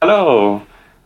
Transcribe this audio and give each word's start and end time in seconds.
Hallo, 0.00 0.62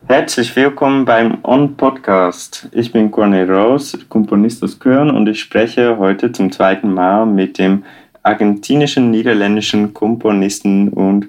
herzlich 0.06 0.54
willkommen 0.54 1.04
beim 1.06 1.38
On 1.44 1.74
Podcast. 1.76 2.68
Ich 2.72 2.92
bin 2.92 3.10
Cornel 3.10 3.50
Rose, 3.50 3.98
Komponist 4.08 4.62
aus 4.62 4.78
Köln 4.78 5.10
und 5.10 5.28
ich 5.28 5.40
spreche 5.40 5.96
heute 5.96 6.30
zum 6.32 6.52
zweiten 6.52 6.92
Mal 6.92 7.24
mit 7.24 7.58
dem 7.58 7.84
argentinischen 8.22 9.10
niederländischen 9.10 9.94
Komponisten 9.94 10.90
und 10.90 11.28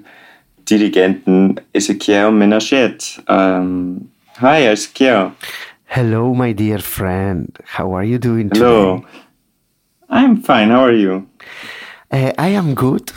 Dirigenten 0.68 1.56
Ezequiel 1.72 2.30
Menachet. 2.30 3.22
Um, 3.26 4.10
hi, 4.40 4.66
Ezequiel. 4.66 5.32
Hello, 5.92 6.32
my 6.34 6.52
dear 6.52 6.78
friend. 6.78 7.50
How 7.64 7.96
are 7.96 8.04
you 8.04 8.16
doing 8.16 8.48
today? 8.48 8.60
Hello. 8.60 9.04
I'm 10.08 10.40
fine. 10.40 10.70
How 10.70 10.84
are 10.84 10.92
you? 10.92 11.28
Uh, 12.12 12.30
I 12.38 12.50
am 12.50 12.76
good. 12.76 13.10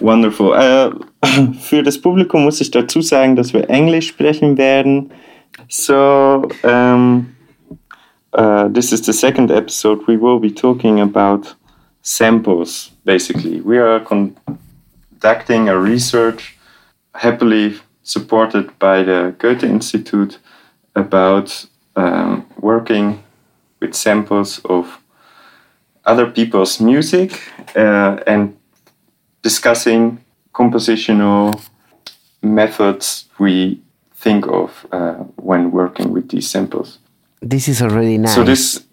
Wonderful. 0.00 0.54
Äh, 0.54 0.90
für 1.60 1.84
das 1.84 1.98
Publikum 1.98 2.42
muss 2.42 2.60
ich 2.60 2.72
dazu 2.72 3.00
sagen, 3.00 3.36
dass 3.36 3.52
wir 3.52 3.70
Englisch 3.70 4.08
sprechen 4.08 4.58
werden. 4.58 5.12
So, 5.68 6.48
um, 6.64 7.32
uh, 8.36 8.68
this 8.68 8.92
is 8.92 9.06
the 9.06 9.12
second 9.12 9.52
episode. 9.52 10.00
We 10.08 10.20
will 10.20 10.40
be 10.40 10.50
talking 10.52 11.00
about 11.00 11.54
samples, 12.02 12.90
basically. 13.04 13.60
We 13.60 13.78
are 13.78 14.00
conducting 14.00 15.68
a 15.68 15.76
research, 15.78 16.58
happily 17.14 17.76
supported 18.02 18.76
by 18.80 19.04
the 19.04 19.32
Goethe 19.38 19.62
Institute, 19.62 20.40
about 20.96 21.69
um, 21.96 22.46
working 22.58 23.22
with 23.80 23.94
samples 23.94 24.60
of 24.64 25.00
other 26.04 26.30
people's 26.30 26.80
music 26.80 27.40
uh, 27.76 28.18
and 28.26 28.56
discussing 29.42 30.22
compositional 30.54 31.60
methods 32.42 33.26
we 33.38 33.80
think 34.14 34.46
of 34.46 34.86
uh, 34.92 35.14
when 35.36 35.70
working 35.70 36.12
with 36.12 36.28
these 36.28 36.48
samples. 36.48 36.98
This 37.40 37.68
is 37.68 37.80
already 37.80 38.18
nice. 38.18 38.34
So 38.34 38.44
this, 38.44 38.84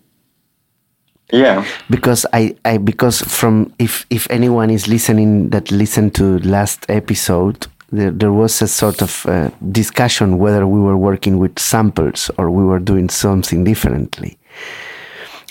yeah, 1.32 1.66
because 1.90 2.26
I, 2.32 2.56
I 2.64 2.78
because 2.78 3.22
from 3.22 3.74
if 3.78 4.06
if 4.10 4.30
anyone 4.30 4.70
is 4.70 4.88
listening 4.88 5.50
that 5.50 5.70
listened 5.72 6.16
to 6.16 6.40
last 6.40 6.86
episode, 6.90 7.68
there, 7.92 8.12
there 8.12 8.32
was 8.32 8.62
a 8.62 8.68
sort 8.68 9.02
of 9.02 9.26
uh, 9.26 9.50
discussion 9.72 10.38
whether 10.38 10.68
we 10.68 10.80
were 10.80 10.98
working 10.98 11.40
with 11.40 11.58
samples 11.60 12.30
or 12.38 12.52
we 12.52 12.64
were 12.64 12.80
doing 12.80 13.10
something 13.10 13.64
differently. 13.64 14.38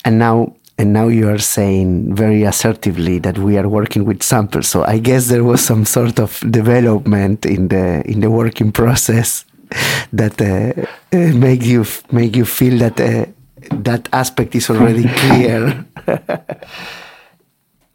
And 0.04 0.18
now 0.18 0.54
and 0.78 0.92
now 0.92 1.08
you 1.08 1.28
are 1.28 1.38
saying 1.38 2.14
very 2.14 2.44
assertively 2.44 3.18
that 3.20 3.38
we 3.38 3.56
are 3.56 3.66
working 3.66 4.04
with 4.04 4.22
samples. 4.22 4.68
So 4.68 4.84
I 4.84 4.98
guess 4.98 5.28
there 5.28 5.42
was 5.42 5.64
some 5.64 5.86
sort 5.86 6.20
of 6.20 6.38
development 6.50 7.46
in 7.46 7.68
the 7.68 8.02
in 8.06 8.20
the 8.20 8.30
working 8.30 8.72
process 8.72 9.44
that 10.12 10.40
uh, 10.40 10.82
uh, 11.12 11.32
make 11.34 11.64
you 11.64 11.84
make 12.12 12.36
you 12.36 12.44
feel 12.44 12.78
that 12.78 13.00
uh, 13.00 13.24
that 13.70 14.08
aspect 14.12 14.54
is 14.54 14.68
already 14.68 15.08
clear. 15.20 15.86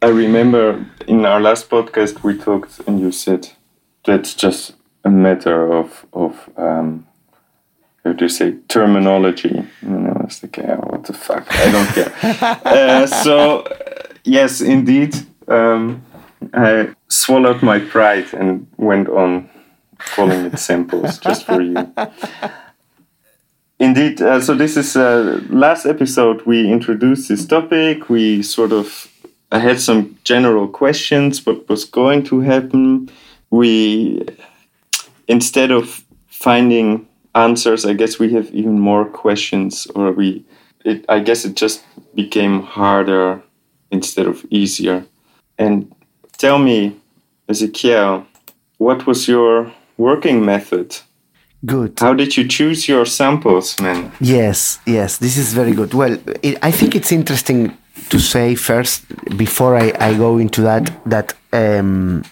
I 0.02 0.08
remember 0.08 0.84
in 1.06 1.24
our 1.24 1.40
last 1.40 1.70
podcast 1.70 2.24
we 2.24 2.36
talked 2.36 2.80
and 2.88 2.98
you 2.98 3.12
said 3.12 3.48
that's 4.04 4.34
just 4.34 4.74
a 5.04 5.10
matter 5.10 5.72
of 5.72 6.06
of 6.12 6.50
um, 6.56 7.06
how 8.04 8.12
do 8.12 8.24
you 8.24 8.28
say 8.28 8.56
terminology? 8.68 9.62
You 9.82 9.88
know, 9.88 10.20
it's 10.24 10.42
like 10.42 10.56
yeah, 10.56 10.76
what 10.76 11.04
the 11.04 11.12
fuck? 11.12 11.46
I 11.50 11.70
don't 11.70 11.88
care. 11.88 12.12
uh, 12.64 13.06
so 13.06 13.60
uh, 13.60 14.12
yes, 14.24 14.60
indeed, 14.60 15.14
um, 15.48 16.02
I 16.52 16.94
swallowed 17.08 17.62
my 17.62 17.78
pride 17.78 18.32
and 18.34 18.66
went 18.76 19.08
on 19.08 19.48
calling 19.98 20.46
it 20.46 20.58
samples 20.58 21.18
just 21.18 21.46
for 21.46 21.60
you. 21.60 21.94
Indeed, 23.78 24.22
uh, 24.22 24.40
so 24.40 24.54
this 24.54 24.76
is 24.76 24.96
uh, 24.96 25.40
last 25.48 25.86
episode. 25.86 26.42
We 26.46 26.70
introduced 26.70 27.28
this 27.28 27.44
topic. 27.44 28.08
We 28.08 28.42
sort 28.42 28.72
of 28.72 29.08
I 29.50 29.58
had 29.58 29.80
some 29.80 30.18
general 30.24 30.68
questions. 30.68 31.44
What 31.44 31.68
was 31.68 31.84
going 31.84 32.24
to 32.24 32.40
happen? 32.40 33.10
We 33.52 34.26
instead 35.28 35.70
of 35.70 36.04
finding 36.26 37.06
answers, 37.34 37.84
I 37.84 37.94
guess 37.94 38.18
we 38.18 38.32
have 38.32 38.50
even 38.52 38.80
more 38.80 39.04
questions, 39.04 39.86
or 39.94 40.10
we. 40.12 40.44
It, 40.84 41.04
I 41.08 41.20
guess 41.20 41.44
it 41.44 41.54
just 41.54 41.84
became 42.14 42.62
harder 42.62 43.40
instead 43.92 44.26
of 44.26 44.44
easier. 44.50 45.04
And 45.56 45.94
tell 46.38 46.58
me, 46.58 46.96
Ezequiel, 47.48 48.26
what 48.78 49.06
was 49.06 49.28
your 49.28 49.72
working 49.96 50.44
method? 50.44 50.98
Good. 51.64 52.00
How 52.00 52.14
did 52.14 52.36
you 52.36 52.48
choose 52.48 52.88
your 52.88 53.06
samples, 53.06 53.78
man? 53.80 54.10
Yes, 54.20 54.80
yes, 54.86 55.18
this 55.18 55.36
is 55.36 55.52
very 55.54 55.72
good. 55.72 55.94
Well, 55.94 56.18
it, 56.42 56.58
I 56.62 56.72
think 56.72 56.96
it's 56.96 57.12
interesting 57.12 57.78
to 58.08 58.18
say 58.18 58.56
first, 58.56 59.04
before 59.36 59.76
I, 59.76 59.92
I 60.00 60.14
go 60.14 60.38
into 60.38 60.62
that, 60.62 60.90
that 61.06 61.34
um, 61.52 62.24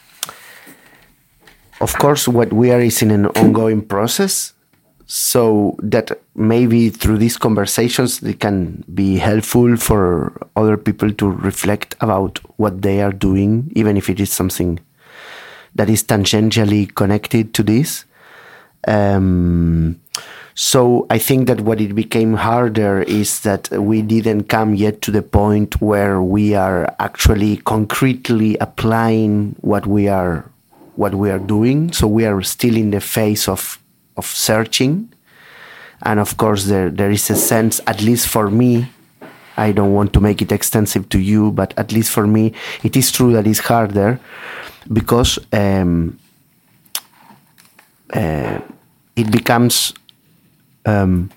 of 1.81 1.95
course, 1.99 2.29
what 2.29 2.53
we 2.53 2.71
are 2.71 2.81
is 2.81 3.03
in 3.03 3.11
an 3.11 3.27
ongoing 3.27 3.83
process. 3.83 4.53
So 5.07 5.75
that 5.83 6.21
maybe 6.37 6.89
through 6.89 7.19
these 7.19 7.37
conversations, 7.37 8.21
they 8.21 8.35
can 8.35 8.85
be 8.95 9.17
helpful 9.17 9.77
for 9.77 10.33
other 10.55 10.77
people 10.77 11.13
to 11.15 11.29
reflect 11.29 11.97
about 12.01 12.39
what 12.59 12.83
they 12.83 13.03
are 13.03 13.11
doing, 13.11 13.73
even 13.75 13.97
if 13.97 14.09
it 14.09 14.21
is 14.21 14.31
something 14.31 14.79
that 15.75 15.91
is 15.91 16.05
tangentially 16.05 16.95
connected 16.95 17.55
to 17.55 17.65
this. 17.65 18.05
Um, 18.87 20.01
so 20.55 21.07
I 21.11 21.19
think 21.19 21.49
that 21.49 21.63
what 21.63 21.81
it 21.81 21.95
became 21.95 22.35
harder 22.35 23.03
is 23.03 23.41
that 23.41 23.69
we 23.71 24.03
didn't 24.03 24.45
come 24.45 24.75
yet 24.75 25.03
to 25.03 25.11
the 25.11 25.23
point 25.23 25.81
where 25.81 26.23
we 26.23 26.55
are 26.55 26.95
actually 27.01 27.57
concretely 27.59 28.57
applying 28.59 29.57
what 29.61 29.87
we 29.87 30.07
are 30.07 30.51
what 31.01 31.15
we 31.15 31.31
are 31.31 31.39
doing. 31.39 31.91
So 31.93 32.07
we 32.07 32.27
are 32.27 32.43
still 32.43 32.77
in 32.77 32.91
the 32.91 33.01
phase 33.01 33.49
of 33.49 33.79
of 34.17 34.27
searching, 34.27 35.09
and 36.03 36.21
of 36.21 36.37
course 36.37 36.67
there 36.67 36.91
there 36.91 37.11
is 37.11 37.31
a 37.31 37.37
sense, 37.37 37.81
at 37.87 38.03
least 38.03 38.29
for 38.29 38.51
me. 38.51 38.87
I 39.57 39.73
don't 39.73 39.93
want 39.93 40.13
to 40.13 40.21
make 40.21 40.43
it 40.43 40.53
extensive 40.53 41.09
to 41.09 41.19
you, 41.19 41.53
but 41.53 41.75
at 41.77 41.93
least 41.93 42.11
for 42.11 42.27
me, 42.27 42.53
it 42.83 42.97
is 42.97 43.13
true 43.13 43.33
that 43.33 43.47
it's 43.47 43.61
harder 43.61 44.19
because 44.93 45.39
um, 45.53 46.19
uh, 48.13 48.61
it 49.17 49.31
becomes 49.31 49.93
um, 50.87 51.31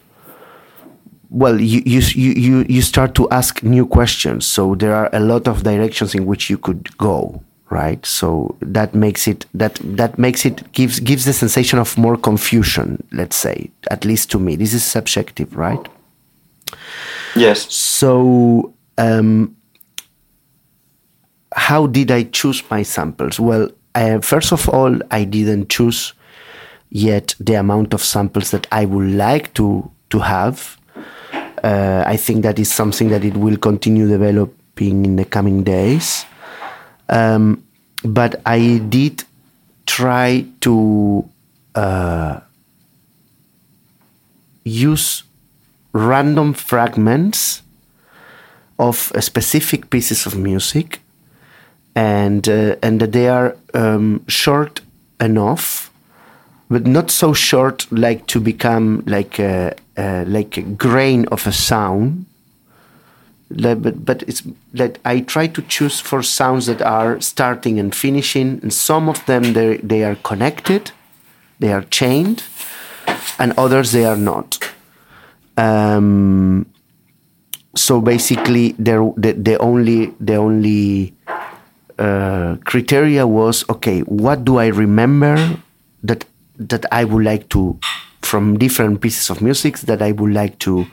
well 1.30 1.59
you, 1.59 1.81
you 1.85 2.01
you 2.16 2.66
you 2.69 2.81
start 2.81 3.16
to 3.16 3.28
ask 3.30 3.63
new 3.63 3.85
questions 3.85 4.45
so 4.45 4.75
there 4.75 4.94
are 4.94 5.09
a 5.13 5.19
lot 5.19 5.47
of 5.47 5.63
directions 5.63 6.13
in 6.16 6.25
which 6.25 6.50
you 6.50 6.57
could 6.57 6.95
go 6.97 7.41
right 7.73 8.06
so 8.06 8.56
that 8.75 8.94
makes 8.94 9.28
it 9.28 9.45
that 9.61 9.75
that 10.01 10.17
makes 10.25 10.45
it 10.45 10.57
gives 10.73 11.00
gives 11.09 11.23
the 11.25 11.34
sensation 11.34 11.79
of 11.79 11.97
more 11.97 12.17
confusion 12.29 12.88
let's 13.11 13.35
say 13.35 13.57
at 13.89 14.06
least 14.06 14.29
to 14.31 14.38
me 14.39 14.56
this 14.56 14.73
is 14.73 14.84
subjective 14.84 15.56
right 15.56 15.85
Yes. 17.35 17.59
so 17.73 18.73
um, 18.97 19.56
how 21.56 21.88
did 21.88 22.12
I 22.12 22.23
choose 22.23 22.63
my 22.69 22.83
samples? 22.83 23.39
Well, 23.39 23.69
uh, 23.95 24.19
first 24.22 24.51
of 24.51 24.67
all, 24.69 25.00
I 25.12 25.23
didn't 25.23 25.69
choose 25.69 26.13
yet 26.89 27.35
the 27.39 27.56
amount 27.56 27.94
of 27.94 28.01
samples 28.03 28.51
that 28.51 28.68
I 28.71 28.86
would 28.86 29.12
like 29.12 29.53
to 29.56 29.89
to 30.09 30.19
have. 30.19 30.77
Uh, 31.63 32.03
I 32.06 32.18
think 32.18 32.44
that 32.44 32.59
is 32.59 32.71
something 32.71 33.09
that 33.09 33.24
it 33.24 33.36
will 33.38 33.57
continue 33.57 34.07
developing 34.07 35.06
in 35.06 35.15
the 35.15 35.25
coming 35.25 35.63
days. 35.63 36.25
Um, 37.09 37.62
but 38.03 38.41
I 38.45 38.79
did 38.89 39.23
try 39.85 40.45
to 40.61 41.29
uh, 41.75 42.39
use 44.63 45.23
random 45.94 46.53
fragments 46.53 47.61
of 48.79 49.11
uh, 49.13 49.21
specific 49.21 49.89
pieces 49.89 50.25
of 50.25 50.38
music. 50.38 51.00
And 51.95 52.50
uh, 52.50 52.75
and 52.81 53.00
they 53.00 53.29
are 53.29 53.55
um, 53.75 54.25
short 54.27 54.81
enough 55.19 55.91
but 56.73 56.88
not 56.88 57.11
so 57.11 57.33
short 57.33 57.85
like 57.91 58.25
to 58.25 58.39
become 58.39 59.03
like 59.05 59.38
a, 59.38 59.75
uh, 59.95 60.23
like 60.27 60.57
a 60.57 60.61
grain 60.61 61.27
of 61.27 61.45
a 61.45 61.51
sound 61.51 62.25
like, 63.55 63.81
but 63.81 64.05
but 64.05 64.23
it's 64.23 64.44
like 64.73 65.00
I 65.05 65.21
try 65.21 65.47
to 65.47 65.61
choose 65.63 66.00
for 66.00 66.23
sounds 66.23 66.65
that 66.67 66.81
are 66.81 67.19
starting 67.21 67.79
and 67.79 67.94
finishing 67.95 68.59
and 68.61 68.73
some 68.73 69.09
of 69.09 69.25
them 69.25 69.53
they 69.53 70.03
are 70.03 70.15
connected 70.15 70.91
they 71.59 71.71
are 71.71 71.83
chained 71.83 72.44
and 73.39 73.53
others 73.57 73.91
they 73.91 74.05
are 74.05 74.17
not 74.17 74.59
Um, 75.57 76.65
so 77.75 78.01
basically, 78.01 78.73
the, 78.77 79.13
the 79.17 79.57
only 79.59 80.13
the 80.19 80.35
only 80.35 81.13
uh, 81.97 82.57
criteria 82.65 83.25
was 83.27 83.65
okay. 83.69 84.01
What 84.01 84.45
do 84.45 84.57
I 84.57 84.67
remember 84.67 85.38
that 86.03 86.25
that 86.57 86.85
I 86.91 87.03
would 87.03 87.23
like 87.23 87.50
to 87.50 87.77
from 88.21 88.57
different 88.57 89.01
pieces 89.01 89.29
of 89.29 89.41
music 89.41 89.79
that 89.79 90.01
I 90.01 90.11
would 90.11 90.33
like 90.33 90.59
to 90.59 90.85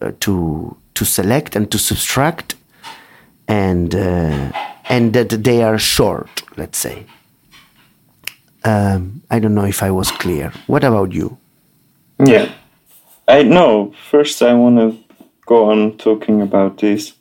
uh, 0.00 0.12
to 0.20 0.76
to 0.96 1.04
select 1.04 1.56
and 1.56 1.70
to 1.70 1.78
subtract, 1.78 2.56
and 3.48 3.94
uh, 3.94 4.50
and 4.88 5.12
that 5.12 5.30
they 5.44 5.62
are 5.62 5.78
short. 5.78 6.42
Let's 6.56 6.78
say. 6.78 7.06
Um, 8.64 9.22
I 9.30 9.38
don't 9.38 9.54
know 9.54 9.64
if 9.64 9.82
I 9.82 9.92
was 9.92 10.10
clear. 10.10 10.52
What 10.66 10.82
about 10.82 11.12
you? 11.12 11.38
Yeah. 12.18 12.50
I 13.28 13.42
know. 13.44 13.92
First, 14.10 14.42
I 14.42 14.54
want 14.54 14.78
to 14.78 14.98
go 15.46 15.70
on 15.70 15.96
talking 15.98 16.42
about 16.42 16.78
this 16.78 17.12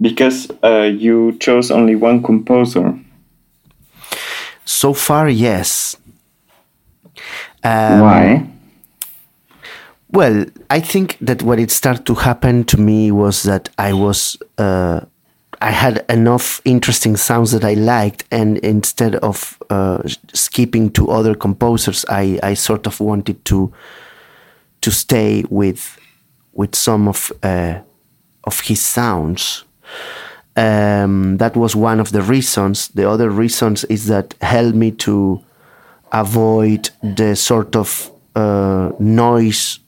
because 0.00 0.50
uh, 0.64 0.82
you 0.82 1.36
chose 1.38 1.70
only 1.70 1.94
one 1.94 2.22
composer. 2.22 2.98
So 4.64 4.92
far, 4.92 5.28
yes. 5.28 5.96
Um, 7.62 8.00
Why? 8.00 8.46
Well, 10.10 10.46
I 10.70 10.80
think 10.80 11.18
that 11.20 11.42
what 11.42 11.58
it 11.58 11.70
started 11.70 12.06
to 12.06 12.14
happen 12.14 12.64
to 12.64 12.80
me 12.80 13.10
was 13.10 13.42
that 13.42 13.68
I 13.76 13.92
was 13.92 14.36
uh, 14.56 15.00
I 15.60 15.70
had 15.70 16.04
enough 16.08 16.60
interesting 16.64 17.16
sounds 17.16 17.52
that 17.52 17.64
I 17.64 17.74
liked, 17.74 18.24
and 18.30 18.58
instead 18.58 19.16
of 19.16 19.60
uh, 19.70 20.02
skipping 20.32 20.90
to 20.92 21.10
other 21.10 21.34
composers, 21.34 22.04
I, 22.08 22.38
I 22.42 22.54
sort 22.54 22.86
of 22.86 23.00
wanted 23.00 23.44
to 23.46 23.72
to 24.82 24.90
stay 24.90 25.44
with 25.50 25.98
with 26.52 26.74
some 26.74 27.08
of 27.08 27.32
uh, 27.42 27.80
of 28.44 28.60
his 28.60 28.80
sounds. 28.80 29.64
Um, 30.56 31.36
that 31.38 31.56
was 31.56 31.74
one 31.74 32.00
of 32.00 32.12
the 32.12 32.22
reasons. 32.22 32.88
The 32.88 33.08
other 33.08 33.28
reasons 33.28 33.84
is 33.84 34.06
that 34.06 34.34
helped 34.40 34.76
me 34.76 34.90
to 34.92 35.42
avoid 36.12 36.90
the 37.02 37.34
sort 37.34 37.76
of 37.76 38.10
uh, 38.34 38.92
noise 38.98 39.80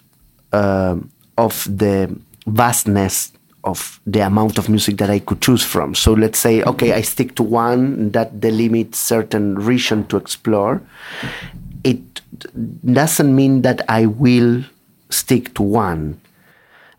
of 0.52 1.64
the 1.68 2.14
vastness 2.46 3.32
of 3.64 4.00
the 4.06 4.20
amount 4.20 4.58
of 4.58 4.68
music 4.68 4.96
that 4.98 5.10
I 5.10 5.18
could 5.18 5.40
choose 5.40 5.62
from. 5.62 5.94
So 5.94 6.12
let's 6.12 6.38
say, 6.38 6.62
okay, 6.62 6.92
I 6.92 7.02
stick 7.02 7.34
to 7.36 7.42
one 7.42 8.10
that 8.12 8.40
delimits 8.40 8.96
certain 8.96 9.56
region 9.56 10.06
to 10.06 10.16
explore. 10.16 10.82
It 11.84 12.20
doesn't 12.84 13.34
mean 13.34 13.62
that 13.62 13.82
I 13.88 14.06
will 14.06 14.64
stick 15.10 15.54
to 15.54 15.62
one. 15.62 16.20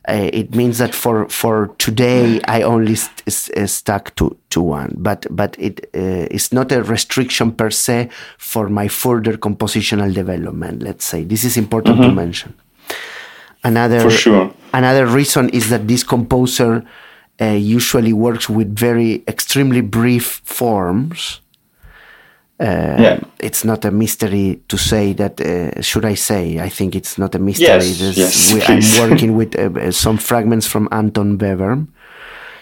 Uh, 0.07 0.29
it 0.33 0.55
means 0.55 0.79
that 0.79 0.95
for 0.95 1.27
for 1.29 1.67
today 1.77 2.39
I 2.47 2.63
only 2.63 2.95
st- 2.95 3.21
is, 3.27 3.49
is 3.49 3.71
stuck 3.73 4.15
to 4.15 4.35
to 4.49 4.61
one, 4.61 4.95
but 4.97 5.27
but 5.29 5.55
it 5.59 5.87
uh, 5.93 6.25
is 6.31 6.51
not 6.51 6.71
a 6.71 6.81
restriction 6.81 7.51
per 7.51 7.69
se 7.69 8.09
for 8.37 8.69
my 8.69 8.87
further 8.87 9.37
compositional 9.37 10.11
development. 10.11 10.81
Let's 10.81 11.05
say 11.05 11.23
this 11.25 11.43
is 11.43 11.57
important 11.57 12.01
to 12.01 12.11
mention. 12.11 12.55
Another 13.63 13.99
For 13.99 14.09
sure. 14.11 14.51
another 14.73 15.05
reason 15.05 15.49
is 15.49 15.69
that 15.69 15.87
this 15.87 16.03
composer 16.03 16.83
uh, 17.41 17.45
usually 17.75 18.13
works 18.13 18.49
with 18.49 18.73
very 18.79 19.23
extremely 19.27 19.81
brief 19.81 20.41
forms. 20.45 21.41
Uh, 22.59 22.95
Yeah. 22.99 23.19
It's 23.39 23.63
not 23.63 23.85
a 23.85 23.91
mystery 23.91 24.59
to 24.67 24.77
say 24.77 25.13
that. 25.13 25.39
Uh, 25.39 25.81
should 25.81 26.05
I 26.05 26.15
say? 26.15 26.59
I 26.59 26.69
think 26.69 26.95
it's 26.95 27.17
not 27.17 27.35
a 27.35 27.39
mystery. 27.39 27.67
Yes, 27.67 28.17
yes, 28.17 28.53
we- 28.53 28.61
I'm 28.63 28.83
working 29.09 29.35
with 29.37 29.55
uh, 29.55 29.69
uh, 29.79 29.91
some 29.91 30.17
fragments 30.17 30.67
from 30.67 30.87
Anton 30.91 31.37
Webern. 31.37 31.87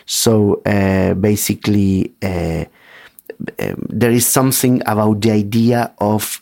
So 0.05 0.61
uh, 0.65 1.13
basically, 1.15 2.11
uh, 2.23 2.65
um, 3.59 3.85
there 3.89 4.11
is 4.11 4.25
something 4.27 4.81
about 4.85 5.21
the 5.21 5.31
idea 5.31 5.91
of 5.97 6.41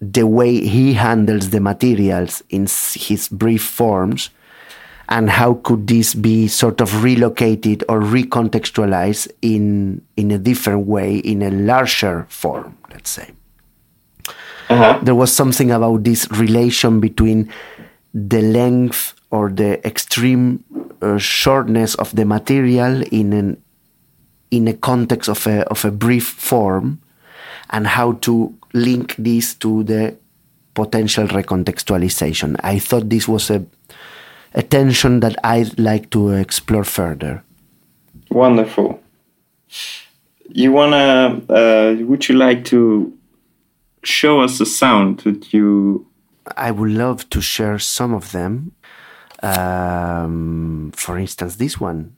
the 0.00 0.26
way 0.26 0.60
he 0.60 0.94
handles 0.94 1.50
the 1.50 1.60
materials 1.60 2.42
in 2.48 2.66
his 2.94 3.28
brief 3.28 3.62
forms 3.62 4.30
and 5.08 5.28
how 5.28 5.54
could 5.54 5.86
this 5.88 6.14
be 6.14 6.46
sort 6.48 6.80
of 6.80 7.02
relocated 7.02 7.84
or 7.88 8.00
recontextualized 8.00 9.28
in 9.42 10.00
in 10.16 10.30
a 10.30 10.38
different 10.38 10.86
way 10.86 11.16
in 11.18 11.42
a 11.42 11.50
larger 11.50 12.26
form 12.28 12.76
let's 12.92 13.10
say 13.10 13.28
Uh-huh. 14.70 14.98
there 15.02 15.16
was 15.16 15.32
something 15.32 15.70
about 15.72 16.04
this 16.04 16.30
relation 16.30 17.00
between 17.00 17.50
the 18.14 18.40
length 18.40 19.14
or 19.30 19.50
the 19.50 19.84
extreme 19.86 20.62
uh, 21.02 21.18
shortness 21.18 21.94
of 21.96 22.14
the 22.14 22.24
material 22.24 23.02
in 23.10 23.32
an 23.32 23.56
in 24.50 24.68
a 24.68 24.74
context 24.74 25.28
of 25.28 25.46
a 25.46 25.62
of 25.70 25.84
a 25.84 25.90
brief 25.90 26.26
form 26.26 27.00
and 27.70 27.86
how 27.86 28.12
to 28.22 28.54
link 28.72 29.14
this 29.16 29.54
to 29.54 29.82
the 29.84 30.16
potential 30.74 31.26
recontextualization 31.26 32.56
i 32.62 32.78
thought 32.78 33.08
this 33.08 33.26
was 33.28 33.50
a 33.50 33.64
a 34.54 34.62
tension 34.62 35.20
that 35.20 35.36
i'd 35.44 35.78
like 35.78 36.10
to 36.10 36.30
explore 36.30 36.84
further 36.84 37.42
Wonderful. 38.30 39.00
You 40.48 40.72
wanna? 40.72 41.42
Uh, 41.48 41.96
would 42.00 42.28
you 42.28 42.36
like 42.36 42.64
to 42.66 43.12
show 44.04 44.40
us 44.40 44.60
a 44.60 44.66
sound 44.66 45.20
that 45.20 45.52
you? 45.52 46.06
I 46.56 46.70
would 46.70 46.90
love 46.90 47.28
to 47.30 47.40
share 47.40 47.78
some 47.78 48.14
of 48.14 48.32
them. 48.32 48.72
Um, 49.42 50.92
for 50.94 51.18
instance, 51.18 51.56
this 51.56 51.80
one. 51.80 52.16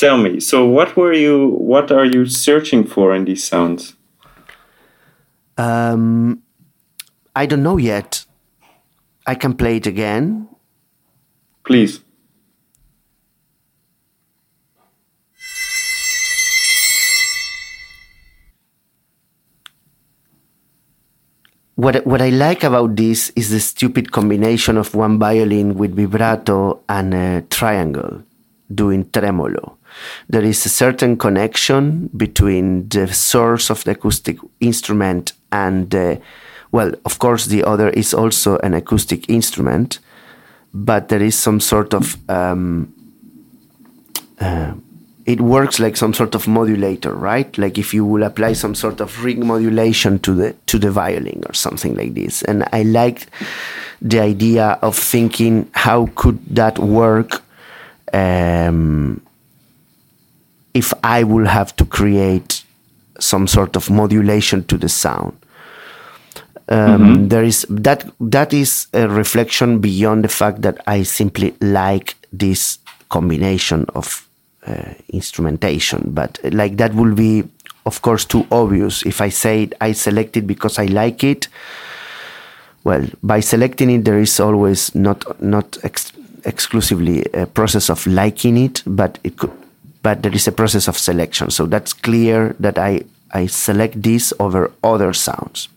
Tell 0.00 0.16
me. 0.16 0.40
So, 0.40 0.64
what 0.64 0.96
were 0.96 1.12
you? 1.12 1.60
What 1.60 1.92
are 1.92 2.06
you 2.06 2.24
searching 2.24 2.88
for 2.88 3.14
in 3.14 3.26
these 3.26 3.44
sounds? 3.44 3.96
Um, 5.58 6.40
I 7.36 7.44
don't 7.44 7.62
know 7.62 7.76
yet. 7.76 8.24
I 9.26 9.34
can 9.34 9.52
play 9.52 9.76
it 9.76 9.86
again. 9.86 10.48
Please. 11.68 12.00
What 21.74 22.06
what 22.06 22.22
I 22.22 22.30
like 22.30 22.64
about 22.64 22.96
this 22.96 23.28
is 23.36 23.50
the 23.50 23.60
stupid 23.60 24.12
combination 24.12 24.78
of 24.78 24.94
one 24.94 25.18
violin 25.18 25.76
with 25.76 25.94
vibrato 25.94 26.80
and 26.88 27.12
a 27.12 27.44
triangle 27.50 28.24
doing 28.72 29.04
tremolo. 29.10 29.76
There 30.28 30.44
is 30.44 30.64
a 30.66 30.68
certain 30.68 31.16
connection 31.16 32.10
between 32.16 32.88
the 32.88 33.08
source 33.12 33.70
of 33.70 33.84
the 33.84 33.92
acoustic 33.92 34.38
instrument 34.60 35.32
and 35.52 35.90
the, 35.90 36.20
well, 36.72 36.92
of 37.04 37.18
course, 37.18 37.46
the 37.46 37.64
other 37.64 37.90
is 37.90 38.14
also 38.14 38.58
an 38.58 38.74
acoustic 38.74 39.28
instrument, 39.28 39.98
but 40.72 41.08
there 41.08 41.22
is 41.22 41.38
some 41.38 41.60
sort 41.60 41.94
of 41.94 42.16
um, 42.28 42.94
uh, 44.40 44.74
it 45.26 45.40
works 45.40 45.78
like 45.78 45.96
some 45.96 46.14
sort 46.14 46.34
of 46.34 46.48
modulator, 46.48 47.14
right? 47.14 47.56
Like 47.58 47.78
if 47.78 47.94
you 47.94 48.04
will 48.04 48.22
apply 48.22 48.54
some 48.54 48.74
sort 48.74 49.00
of 49.00 49.22
ring 49.22 49.46
modulation 49.46 50.18
to 50.20 50.34
the 50.34 50.56
to 50.66 50.78
the 50.78 50.90
violin 50.90 51.44
or 51.46 51.54
something 51.54 51.94
like 51.94 52.14
this. 52.14 52.42
And 52.42 52.66
I 52.72 52.82
liked 52.82 53.28
the 54.00 54.20
idea 54.20 54.78
of 54.82 54.96
thinking 54.96 55.70
how 55.72 56.08
could 56.14 56.38
that 56.56 56.78
work 56.78 57.42
um, 58.12 59.20
if 60.74 60.92
I 61.02 61.24
will 61.24 61.46
have 61.46 61.74
to 61.76 61.84
create 61.84 62.64
some 63.18 63.46
sort 63.46 63.76
of 63.76 63.90
modulation 63.90 64.64
to 64.64 64.78
the 64.78 64.88
sound. 64.88 65.32
Um, 66.68 67.28
There 67.28 67.44
is 67.44 67.66
that 67.68 68.04
that 68.30 68.52
is 68.52 68.86
a 68.92 69.08
reflection 69.08 69.80
beyond 69.80 70.22
the 70.24 70.28
fact 70.28 70.62
that 70.62 70.78
I 70.86 71.02
simply 71.04 71.54
like 71.60 72.14
this 72.38 72.78
combination 73.08 73.86
of 73.94 74.26
uh, 74.66 74.94
instrumentation, 75.08 76.12
but 76.14 76.38
uh, 76.44 76.50
like 76.52 76.76
that 76.76 76.94
will 76.94 77.14
be, 77.14 77.42
of 77.84 78.00
course, 78.02 78.24
too 78.24 78.46
obvious 78.50 79.02
if 79.02 79.20
I 79.20 79.30
say 79.30 79.62
it, 79.64 79.74
I 79.80 79.92
select 79.92 80.36
it 80.36 80.46
because 80.46 80.78
I 80.78 80.86
like 80.86 81.24
it. 81.24 81.48
Well, 82.84 83.06
by 83.22 83.40
selecting 83.40 83.90
it, 83.90 84.04
there 84.04 84.20
is 84.20 84.40
always 84.40 84.94
not 84.94 85.42
not 85.42 85.76
ex- 85.82 86.12
exclusively 86.44 87.24
a 87.34 87.46
process 87.46 87.90
of 87.90 88.06
liking 88.06 88.56
it, 88.56 88.82
but 88.86 89.18
it 89.24 89.36
could, 89.36 89.50
but 90.02 90.22
there 90.22 90.34
is 90.34 90.46
a 90.48 90.52
process 90.52 90.88
of 90.88 90.96
selection. 90.98 91.50
So 91.50 91.66
that's 91.66 91.92
clear 91.92 92.54
that 92.60 92.78
I 92.78 93.02
I 93.32 93.46
select 93.46 94.02
this 94.02 94.32
over 94.38 94.70
other 94.82 95.12
sounds. 95.12 95.68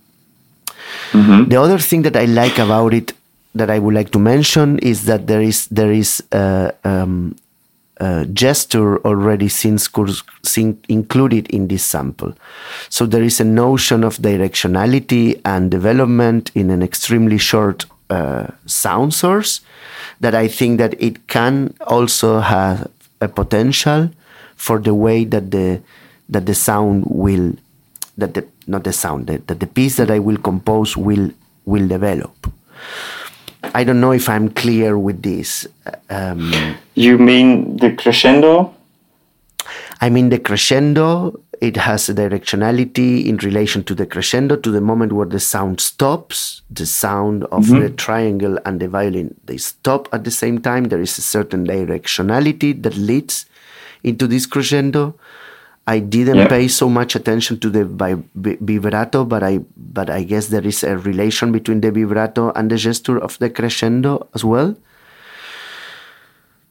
The 1.49 1.57
other 1.57 1.77
thing 1.77 2.01
that 2.03 2.15
I 2.15 2.25
like 2.25 2.57
about 2.57 2.93
it 2.93 3.13
that 3.55 3.69
I 3.69 3.79
would 3.79 3.93
like 3.93 4.11
to 4.11 4.19
mention 4.19 4.79
is 4.79 5.05
that 5.05 5.27
there 5.27 5.41
is 5.41 5.67
there 5.67 5.91
is 5.91 6.23
uh, 6.31 6.71
um, 6.83 7.35
uh, 7.99 8.25
gesture 8.25 8.97
already 9.05 9.47
since 9.47 9.87
included 10.89 11.47
in 11.49 11.67
this 11.67 11.85
sample. 11.85 12.33
So 12.89 13.05
there 13.05 13.23
is 13.23 13.39
a 13.39 13.45
notion 13.45 14.03
of 14.03 14.17
directionality 14.17 15.39
and 15.45 15.69
development 15.69 16.51
in 16.55 16.71
an 16.71 16.81
extremely 16.81 17.37
short 17.37 17.85
uh, 18.09 18.47
sound 18.65 19.13
source 19.13 19.61
that 20.19 20.33
I 20.33 20.47
think 20.47 20.79
that 20.79 20.99
it 21.01 21.27
can 21.27 21.75
also 21.81 22.39
have 22.39 22.87
a 23.23 23.27
potential 23.29 24.11
for 24.55 24.79
the 24.79 24.93
way 24.93 25.23
that 25.25 25.51
the 25.51 25.81
that 26.29 26.45
the 26.45 26.53
sound 26.55 27.05
will 27.07 27.55
that 28.17 28.33
the 28.33 28.45
not 28.67 28.83
the 28.83 28.93
sound 28.93 29.27
that, 29.27 29.47
that 29.47 29.59
the 29.59 29.67
piece 29.67 29.97
that 29.97 30.11
I 30.11 30.19
will 30.19 30.37
compose 30.37 30.95
will 30.95 31.31
will 31.65 31.87
develop. 31.87 32.51
I 33.73 33.83
don't 33.83 34.01
know 34.01 34.11
if 34.11 34.27
I'm 34.27 34.49
clear 34.49 34.97
with 34.97 35.23
this. 35.23 35.67
Um, 36.09 36.51
you 36.95 37.17
mean 37.17 37.77
the 37.77 37.95
crescendo? 37.95 38.75
I 40.01 40.09
mean 40.09 40.29
the 40.29 40.39
crescendo. 40.39 41.39
It 41.63 41.77
has 41.77 42.09
a 42.09 42.13
directionality 42.13 43.25
in 43.25 43.37
relation 43.37 43.85
to 43.85 43.95
the 43.95 44.05
crescendo, 44.05 44.57
to 44.57 44.69
the 44.69 44.81
moment 44.81 45.13
where 45.13 45.25
the 45.25 45.39
sound 45.39 45.79
stops. 45.79 46.61
The 46.69 46.85
sound 46.85 47.45
of 47.45 47.63
mm-hmm. 47.63 47.79
the 47.79 47.89
triangle 47.91 48.59
and 48.65 48.81
the 48.81 48.89
violin 48.89 49.33
they 49.45 49.55
stop 49.55 50.09
at 50.11 50.25
the 50.25 50.31
same 50.31 50.59
time. 50.59 50.85
There 50.85 50.99
is 50.99 51.17
a 51.17 51.21
certain 51.21 51.65
directionality 51.65 52.83
that 52.83 52.97
leads 52.97 53.45
into 54.03 54.27
this 54.27 54.45
crescendo. 54.45 55.15
I 55.87 55.99
didn't 55.99 56.35
yeah. 56.35 56.47
pay 56.49 56.67
so 56.67 56.89
much 56.89 57.15
attention 57.15 57.61
to 57.61 57.69
the 57.69 57.85
vibrato, 58.35 59.23
but 59.23 59.41
I 59.41 59.59
but 59.77 60.09
I 60.09 60.23
guess 60.23 60.47
there 60.47 60.67
is 60.67 60.83
a 60.83 60.97
relation 60.97 61.53
between 61.53 61.79
the 61.79 61.91
vibrato 61.91 62.51
and 62.57 62.69
the 62.69 62.75
gesture 62.75 63.17
of 63.17 63.39
the 63.39 63.49
crescendo 63.49 64.27
as 64.35 64.43
well. 64.43 64.75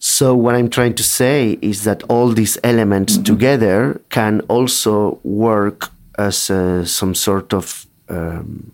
So 0.05 0.35
what 0.35 0.57
I'm 0.57 0.69
trying 0.69 0.95
to 0.95 1.05
say 1.05 1.59
is 1.63 1.85
that 1.85 2.03
all 2.09 2.31
these 2.31 2.59
elements 2.65 3.13
mm-hmm. 3.15 3.23
together 3.23 4.01
can 4.11 4.41
also 4.49 5.21
work 5.23 5.91
as 6.19 6.51
uh, 6.51 6.85
some 6.85 7.15
sort 7.15 7.55
of 7.55 7.87
um, 8.09 8.73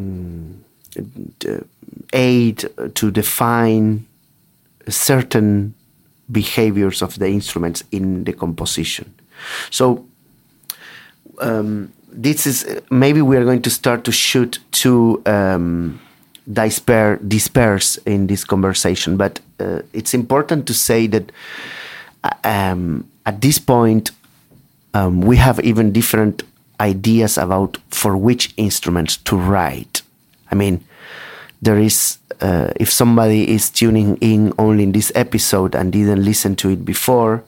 mm, 0.00 0.54
aid 2.14 2.64
to 2.94 3.10
define 3.10 4.06
certain 4.88 5.74
behaviors 6.32 7.02
of 7.02 7.18
the 7.18 7.28
instruments 7.28 7.84
in 7.92 8.24
the 8.24 8.32
composition. 8.32 9.12
So 9.68 10.06
um, 11.42 11.92
this 12.10 12.46
is 12.46 12.80
maybe 12.90 13.20
we 13.20 13.36
are 13.36 13.44
going 13.44 13.60
to 13.60 13.70
start 13.70 14.04
to 14.04 14.12
shoot 14.12 14.60
to 14.80 15.22
um, 15.26 16.00
disperse, 16.52 17.96
in 18.06 18.26
this 18.26 18.44
conversation, 18.44 19.16
but 19.16 19.40
uh, 19.60 19.82
it's 19.92 20.14
important 20.14 20.66
to 20.66 20.74
say 20.74 21.06
that 21.06 21.30
um, 22.44 23.08
at 23.26 23.40
this 23.40 23.58
point 23.58 24.10
um, 24.94 25.20
we 25.20 25.36
have 25.36 25.60
even 25.60 25.92
different 25.92 26.42
ideas 26.80 27.36
about 27.38 27.78
for 27.90 28.16
which 28.16 28.54
instruments 28.56 29.16
to 29.16 29.36
write. 29.36 30.02
I 30.50 30.54
mean, 30.54 30.84
there 31.60 31.78
is 31.78 32.18
uh, 32.40 32.70
if 32.76 32.90
somebody 32.90 33.50
is 33.50 33.70
tuning 33.70 34.16
in 34.20 34.52
only 34.58 34.84
in 34.84 34.92
this 34.92 35.10
episode 35.14 35.74
and 35.74 35.92
didn't 35.92 36.24
listen 36.24 36.56
to 36.56 36.70
it 36.70 36.84
before, 36.84 37.42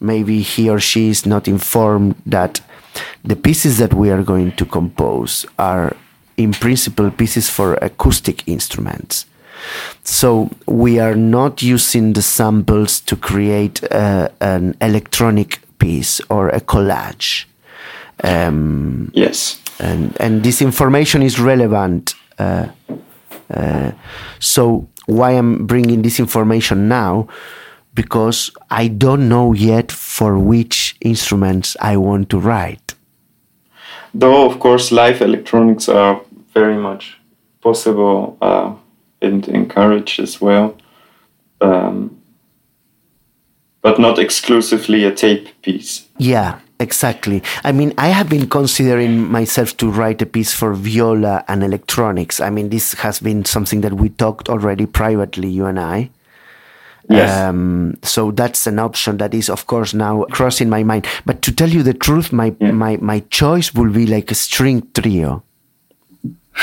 maybe 0.00 0.42
he 0.42 0.68
or 0.68 0.80
she 0.80 1.08
is 1.08 1.24
not 1.24 1.48
informed 1.48 2.14
that 2.26 2.60
the 3.24 3.36
pieces 3.36 3.78
that 3.78 3.94
we 3.94 4.10
are 4.10 4.22
going 4.22 4.52
to 4.52 4.64
compose 4.64 5.46
are, 5.58 5.96
in 6.38 6.52
principle, 6.52 7.10
pieces 7.10 7.50
for 7.50 7.74
acoustic 7.82 8.46
instruments. 8.46 9.26
So 10.04 10.50
we 10.66 11.00
are 11.00 11.16
not 11.16 11.62
using 11.62 12.12
the 12.12 12.22
samples 12.22 13.00
to 13.00 13.16
create 13.16 13.82
uh, 13.92 14.28
an 14.40 14.76
electronic 14.80 15.60
piece 15.78 16.20
or 16.30 16.48
a 16.48 16.60
collage. 16.60 17.44
Um, 18.22 19.10
yes. 19.14 19.60
And, 19.80 20.16
and 20.20 20.42
this 20.42 20.62
information 20.62 21.22
is 21.22 21.38
relevant. 21.38 22.14
Uh, 22.38 22.68
uh, 23.52 23.92
so 24.38 24.88
why 25.06 25.32
I'm 25.32 25.66
bringing 25.66 26.02
this 26.02 26.20
information 26.20 26.88
now? 26.88 27.26
Because 27.94 28.50
I 28.70 28.86
don't 28.86 29.28
know 29.28 29.52
yet 29.52 29.90
for 29.90 30.38
which 30.38 30.96
instruments 31.00 31.76
I 31.80 31.96
want 31.96 32.30
to 32.30 32.38
write. 32.38 32.94
Though, 34.14 34.46
of 34.46 34.58
course, 34.60 34.90
live 34.92 35.20
electronics 35.20 35.88
are 35.88 36.20
very 36.52 36.76
much 36.76 37.18
possible 37.60 38.36
uh, 38.40 38.74
and 39.20 39.48
encouraged 39.48 40.20
as 40.20 40.40
well, 40.40 40.76
um, 41.60 42.20
but 43.82 43.98
not 43.98 44.18
exclusively 44.18 45.04
a 45.04 45.14
tape 45.14 45.48
piece. 45.62 46.06
Yeah, 46.18 46.60
Exactly. 46.80 47.42
I 47.64 47.72
mean, 47.72 47.92
I 47.98 48.08
have 48.08 48.28
been 48.28 48.48
considering 48.48 49.28
myself 49.30 49.76
to 49.78 49.90
write 49.90 50.22
a 50.22 50.26
piece 50.26 50.54
for 50.54 50.74
viola 50.74 51.44
and 51.48 51.64
electronics. 51.64 52.40
I 52.40 52.50
mean, 52.50 52.68
this 52.68 52.92
has 52.94 53.18
been 53.18 53.44
something 53.44 53.80
that 53.80 53.94
we 53.94 54.10
talked 54.10 54.48
already 54.48 54.86
privately, 54.86 55.48
you 55.48 55.66
and 55.66 55.80
I. 55.80 56.10
Yes. 57.10 57.36
Um, 57.36 57.98
so 58.02 58.30
that's 58.30 58.66
an 58.66 58.78
option 58.78 59.16
that 59.16 59.34
is, 59.34 59.50
of 59.50 59.66
course, 59.66 59.92
now 59.92 60.24
crossing 60.30 60.68
my 60.68 60.84
mind. 60.84 61.06
But 61.24 61.42
to 61.42 61.52
tell 61.52 61.68
you 61.68 61.82
the 61.82 61.94
truth, 61.94 62.32
my 62.32 62.54
yeah. 62.60 62.70
my 62.70 62.98
my 62.98 63.20
choice 63.30 63.74
will 63.74 63.90
be 63.90 64.06
like 64.06 64.30
a 64.30 64.34
string 64.34 64.86
trio. 64.92 65.42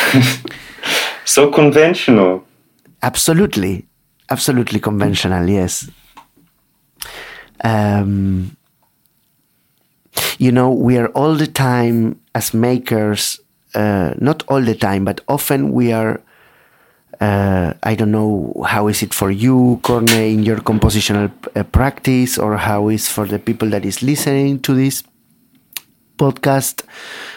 so 1.25 1.51
conventional. 1.51 2.43
Absolutely, 3.01 3.85
absolutely 4.29 4.79
conventional. 4.79 5.47
Yes. 5.49 5.89
Um, 7.63 8.55
you 10.37 10.51
know, 10.51 10.71
we 10.71 10.97
are 10.97 11.07
all 11.09 11.35
the 11.35 11.47
time 11.47 12.19
as 12.33 12.53
makers, 12.53 13.39
uh, 13.73 14.13
not 14.19 14.43
all 14.47 14.61
the 14.61 14.75
time, 14.75 15.05
but 15.05 15.21
often 15.27 15.71
we 15.71 15.91
are. 15.91 16.21
Uh, 17.21 17.73
I 17.81 17.95
don't 17.95 18.11
know 18.11 18.53
how 18.67 18.87
is 18.89 19.01
it 19.01 19.13
for 19.13 19.31
you, 19.31 19.79
Corne, 19.83 20.09
in 20.09 20.43
your 20.43 20.57
compositional 20.57 21.31
uh, 21.55 21.63
practice, 21.63 22.37
or 22.37 22.57
how 22.57 22.89
is 22.89 23.07
for 23.07 23.25
the 23.25 23.39
people 23.39 23.69
that 23.69 23.85
is 23.85 24.03
listening 24.03 24.59
to 24.61 24.73
this 24.73 25.01
podcast. 26.17 26.83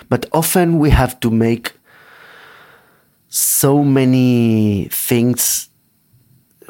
But 0.09 0.27
often 0.33 0.81
we 0.81 0.91
have 0.91 1.21
to 1.21 1.31
make 1.31 1.73
so 3.29 3.83
many 3.83 4.89
things. 4.91 5.69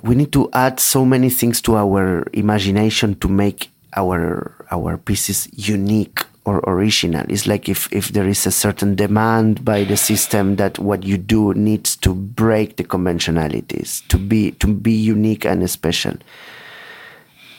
We 0.02 0.14
need 0.14 0.32
to 0.32 0.48
add 0.52 0.80
so 0.80 1.04
many 1.04 1.30
things 1.30 1.60
to 1.62 1.76
our 1.76 2.26
imagination 2.32 3.16
to 3.16 3.28
make 3.28 3.70
our 3.96 4.54
our 4.70 4.98
pieces 4.98 5.48
unique 5.52 6.24
or 6.44 6.60
original. 6.66 7.24
It's 7.28 7.46
like 7.46 7.68
if, 7.68 7.92
if 7.92 8.08
there 8.08 8.26
is 8.26 8.46
a 8.46 8.50
certain 8.50 8.94
demand 8.94 9.64
by 9.64 9.84
the 9.84 9.96
system 9.96 10.56
that 10.56 10.78
what 10.78 11.04
you 11.04 11.18
do 11.18 11.52
needs 11.54 11.94
to 11.96 12.14
break 12.14 12.76
the 12.76 12.84
conventionalities, 12.84 14.02
to 14.08 14.16
be 14.16 14.52
to 14.52 14.66
be 14.66 14.92
unique 14.92 15.44
and 15.44 15.68
special. 15.68 16.16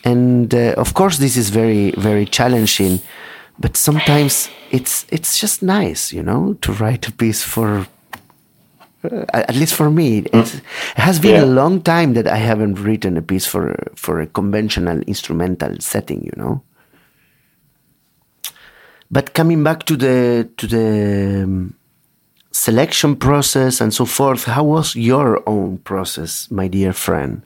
And 0.03 0.53
uh, 0.53 0.73
of 0.77 0.93
course, 0.93 1.17
this 1.17 1.37
is 1.37 1.49
very 1.49 1.91
very 1.91 2.25
challenging, 2.25 3.01
but 3.59 3.77
sometimes 3.77 4.49
it's 4.71 5.05
it's 5.09 5.39
just 5.39 5.61
nice, 5.61 6.11
you 6.11 6.23
know, 6.23 6.55
to 6.61 6.71
write 6.73 7.07
a 7.07 7.11
piece 7.11 7.43
for. 7.43 7.87
Uh, 9.03 9.25
at 9.33 9.55
least 9.55 9.73
for 9.73 9.89
me, 9.89 10.21
mm. 10.21 10.39
it 10.41 10.61
has 10.95 11.19
been 11.19 11.35
yeah. 11.35 11.43
a 11.43 11.45
long 11.45 11.81
time 11.81 12.13
that 12.13 12.27
I 12.27 12.35
haven't 12.35 12.75
written 12.75 13.15
a 13.17 13.21
piece 13.21 13.45
for 13.45 13.75
for 13.95 14.19
a 14.19 14.27
conventional 14.27 14.99
instrumental 15.01 15.79
setting. 15.79 16.23
You 16.23 16.33
know. 16.35 16.63
But 19.11 19.33
coming 19.33 19.63
back 19.63 19.85
to 19.85 19.95
the 19.95 20.49
to 20.57 20.67
the 20.67 21.43
um, 21.43 21.75
selection 22.51 23.15
process 23.15 23.81
and 23.81 23.93
so 23.93 24.05
forth, 24.05 24.43
how 24.43 24.65
was 24.65 24.95
your 24.95 25.41
own 25.47 25.77
process, 25.79 26.51
my 26.51 26.67
dear 26.67 26.93
friend? 26.93 27.43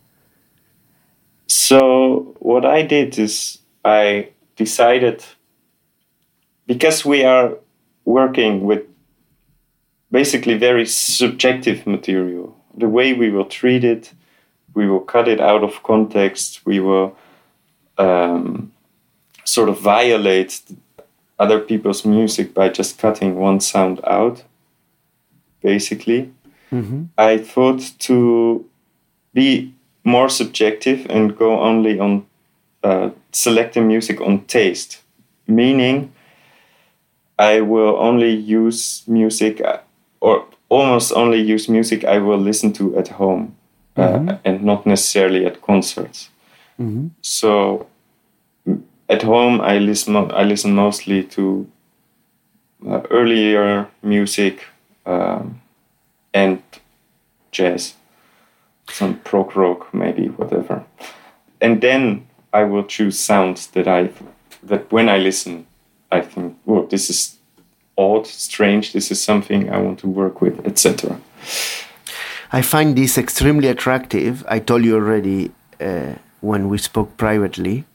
So 1.48 2.36
what 2.40 2.66
I 2.66 2.82
did 2.82 3.20
is 3.20 3.60
I 3.86 4.30
decided 4.56 5.24
because 6.66 7.06
we 7.06 7.24
are 7.24 7.54
working 8.06 8.64
with 8.64 8.84
basically 10.14 10.56
very 10.56 10.86
subjective 10.86 11.88
material. 11.88 12.56
The 12.78 12.88
way 12.88 13.14
we 13.14 13.32
will 13.32 13.46
treat 13.46 13.84
it, 13.84 14.14
we 14.76 14.88
will 14.88 15.00
cut 15.00 15.28
it 15.28 15.42
out 15.42 15.64
of 15.64 15.82
context. 15.82 16.62
We 16.66 16.80
will 16.80 17.18
um, 17.98 18.72
sort 19.44 19.70
of 19.70 19.80
violate 19.80 20.62
other 21.40 21.60
people's 21.60 22.06
music 22.06 22.54
by 22.54 22.70
just 22.70 23.00
cutting 23.00 23.36
one 23.36 23.60
sound 23.60 24.02
out, 24.06 24.44
basically. 25.62 26.32
Mm-hmm. 26.72 27.06
I 27.18 27.40
thought 27.40 27.82
to 28.08 28.66
be 29.34 29.74
more 30.04 30.30
subjective 30.30 31.08
and 31.10 31.36
go 31.36 31.60
only 31.60 32.00
on 32.00 32.28
uh, 32.84 33.10
selecting 33.32 33.88
music 33.88 34.22
on 34.22 34.46
taste, 34.46 35.02
meaning 35.48 36.14
I 37.40 37.62
will 37.62 37.96
only 37.98 38.30
use 38.30 39.04
music 39.08 39.60
uh, 39.60 39.80
or 40.24 40.46
almost 40.70 41.12
only 41.14 41.40
use 41.42 41.68
music 41.68 42.06
I 42.06 42.18
will 42.18 42.40
listen 42.40 42.72
to 42.74 42.98
at 42.98 43.10
home 43.10 43.56
uh, 43.98 44.08
mm-hmm. 44.08 44.30
and 44.46 44.64
not 44.64 44.86
necessarily 44.86 45.46
at 45.46 45.62
concerts. 45.62 46.30
So 47.22 47.88
at 49.10 49.22
home, 49.22 49.60
I 49.62 49.78
listen. 49.80 50.16
I 50.16 50.44
listen 50.44 50.74
mostly 50.74 51.24
to 51.36 51.68
uh, 52.88 53.02
earlier 53.12 53.88
music 54.02 54.66
um, 55.06 55.62
and 56.34 56.62
jazz, 57.52 57.96
some 58.90 59.20
prog 59.20 59.56
rock, 59.56 59.94
maybe 59.94 60.28
whatever, 60.28 60.84
and 61.60 61.82
then 61.82 62.28
I 62.54 62.64
will 62.64 62.86
choose 62.86 63.20
sounds 63.20 63.68
that 63.68 63.88
I 63.88 64.10
that 64.64 64.92
when 64.92 65.10
I 65.10 65.18
listen, 65.18 65.68
I 66.10 66.22
think, 66.22 66.58
"Whoa, 66.64 66.88
this 66.88 67.10
is 67.10 67.38
odd, 67.98 68.28
strange. 68.28 68.94
This 68.94 69.12
is 69.12 69.24
something 69.24 69.70
I 69.72 69.78
want 69.78 70.00
to 70.00 70.08
work 70.08 70.42
with, 70.42 70.66
etc." 70.66 71.20
I 72.52 72.62
find 72.62 72.96
this 72.96 73.18
extremely 73.18 73.68
attractive. 73.68 74.46
I 74.48 74.60
told 74.60 74.86
you 74.86 74.96
already 74.96 75.52
uh, 75.82 76.14
when 76.42 76.70
we 76.70 76.78
spoke 76.78 77.18
privately, 77.18 77.86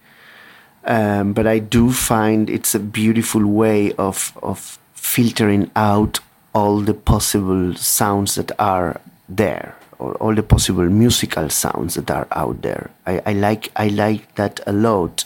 um, 0.84 1.32
but 1.32 1.46
I 1.46 1.60
do 1.60 1.92
find 1.92 2.50
it's 2.50 2.74
a 2.74 2.80
beautiful 2.80 3.46
way 3.46 3.92
of 3.92 4.36
of 4.42 4.78
filtering 4.94 5.70
out 5.76 6.20
all 6.54 6.80
the 6.80 6.94
possible 6.94 7.74
sounds 7.76 8.34
that 8.34 8.50
are 8.58 9.00
there, 9.28 9.76
or 9.98 10.14
all 10.14 10.34
the 10.34 10.42
possible 10.42 10.88
musical 10.88 11.48
sounds 11.50 11.94
that 11.94 12.10
are 12.10 12.26
out 12.32 12.62
there. 12.62 12.90
I, 13.06 13.22
I 13.26 13.32
like 13.34 13.70
I 13.76 13.88
like 13.88 14.34
that 14.34 14.60
a 14.66 14.72
lot. 14.72 15.24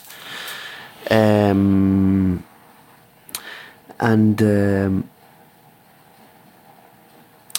Um, 1.09 2.43
and 3.99 4.41
um, 4.41 5.09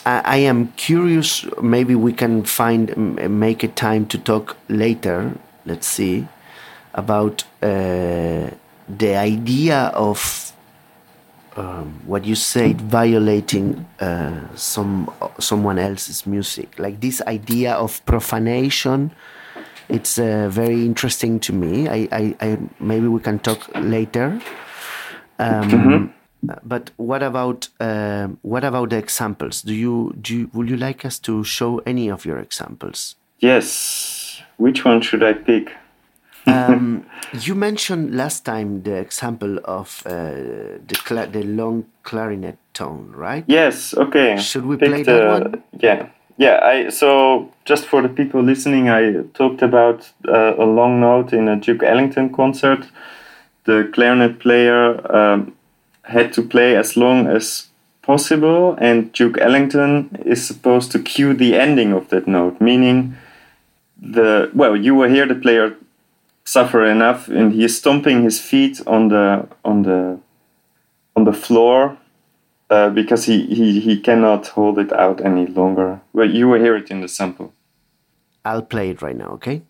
I, 0.05 0.21
I 0.25 0.37
am 0.39 0.69
curious. 0.77 1.47
Maybe 1.63 1.95
we 1.95 2.13
can 2.13 2.45
find 2.45 2.97
make 3.31 3.63
a 3.63 3.69
time 3.69 4.07
to 4.07 4.19
talk 4.19 4.57
later. 4.69 5.33
Let's 5.67 5.87
see 5.87 6.29
about 6.95 7.45
uh, 7.63 8.51
the 8.89 9.17
idea 9.17 9.91
of 9.95 10.53
um, 11.57 12.01
what 12.07 12.25
you 12.25 12.35
said 12.35 12.81
violating 12.81 13.87
uh, 14.01 14.55
some 14.55 15.11
someone 15.39 15.79
else's 15.79 16.27
music. 16.27 16.79
Like 16.79 17.01
this 17.01 17.23
idea 17.27 17.73
of 17.75 18.05
profanation. 18.07 19.13
It's 19.87 20.19
uh, 20.19 20.49
very 20.51 20.87
interesting 20.87 21.39
to 21.41 21.53
me. 21.53 21.89
I, 21.89 22.09
I, 22.11 22.35
I 22.41 22.59
maybe 22.81 23.07
we 23.07 23.21
can 23.21 23.39
talk 23.39 23.69
later. 23.75 24.41
Um, 25.39 26.15
But 26.65 26.91
what 26.97 27.23
about 27.23 27.69
um 27.81 28.39
what 28.43 28.65
about 28.65 28.91
the 28.91 28.97
examples? 28.97 29.63
Do 29.63 29.75
you 29.75 30.15
do? 30.21 30.35
You, 30.35 30.51
would 30.53 30.69
you 30.69 30.77
like 30.77 31.05
us 31.05 31.19
to 31.21 31.45
show 31.45 31.79
any 31.87 32.11
of 32.11 32.25
your 32.25 32.39
examples? 32.39 33.17
Yes. 33.39 34.43
Which 34.57 34.85
one 34.85 35.01
should 35.01 35.23
I 35.23 35.33
pick? 35.33 35.73
Um, 36.47 37.07
you 37.41 37.55
mentioned 37.55 38.15
last 38.15 38.45
time 38.45 38.83
the 38.83 38.97
example 38.97 39.59
of 39.65 40.03
uh, 40.07 40.11
the 40.87 41.29
the 41.33 41.43
long 41.43 41.87
clarinet 42.03 42.59
tone, 42.73 43.13
right? 43.15 43.45
Yes. 43.47 43.95
Okay. 43.95 44.37
Should 44.39 44.67
we 44.67 44.77
Pick 44.77 44.89
play 44.89 45.03
the, 45.03 45.13
that 45.13 45.43
one? 45.43 45.63
Yeah. 45.79 46.09
Yeah. 46.37 46.61
I 46.63 46.91
so 46.91 47.51
just 47.65 47.87
for 47.87 48.03
the 48.03 48.09
people 48.09 48.43
listening, 48.43 48.89
I 48.89 49.23
talked 49.35 49.63
about 49.63 50.11
uh, 50.29 50.55
a 50.57 50.65
long 50.65 51.01
note 51.01 51.33
in 51.33 51.49
a 51.49 51.57
Duke 51.57 51.83
Ellington 51.83 52.33
concert. 52.33 52.87
The 53.65 53.91
clarinet 53.95 54.41
player 54.41 55.01
um, 55.15 55.55
had 56.05 56.33
to 56.35 56.43
play 56.43 56.77
as 56.77 56.97
long 56.97 57.27
as 57.27 57.69
possible, 58.03 58.77
and 58.79 59.13
Duke 59.13 59.39
Ellington 59.39 60.23
is 60.25 60.47
supposed 60.47 60.93
to 60.93 60.99
cue 60.99 61.35
the 61.35 61.55
ending 61.55 61.93
of 61.93 62.09
that 62.11 62.27
note, 62.27 62.61
meaning 62.61 63.17
the 63.97 64.51
well, 64.55 64.77
you 64.77 64.95
will 64.95 65.09
hear 65.09 65.27
the 65.27 65.35
player 65.35 65.77
suffer 66.45 66.85
enough, 66.85 67.29
and 67.29 67.53
he 67.53 67.65
is 67.65 67.79
stomping 67.79 68.23
his 68.23 68.41
feet 68.41 68.81
on 68.87 69.09
the 69.09 69.49
on 69.65 69.83
the 69.83 70.19
on 71.17 71.25
the 71.25 71.33
floor 71.33 71.97
uh, 72.71 72.91
because 72.91 73.25
he, 73.25 73.47
he, 73.47 73.81
he 73.81 74.01
cannot 74.01 74.49
hold 74.49 74.79
it 74.79 74.93
out 74.93 75.25
any 75.25 75.47
longer. 75.47 76.01
Well, 76.13 76.29
you 76.29 76.49
will 76.49 76.61
hear 76.61 76.77
it 76.77 76.91
in 76.91 77.01
the 77.01 77.09
sample. 77.09 77.53
I'll 78.45 78.63
play 78.63 78.91
it 78.91 79.03
right 79.03 79.17
now. 79.17 79.29
Okay. 79.39 79.63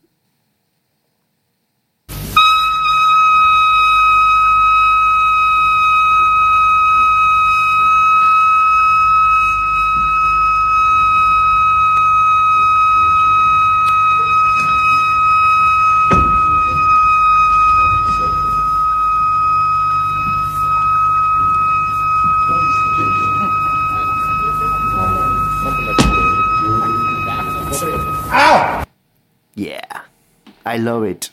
I 30.74 30.78
love 30.78 31.04
it. 31.04 31.30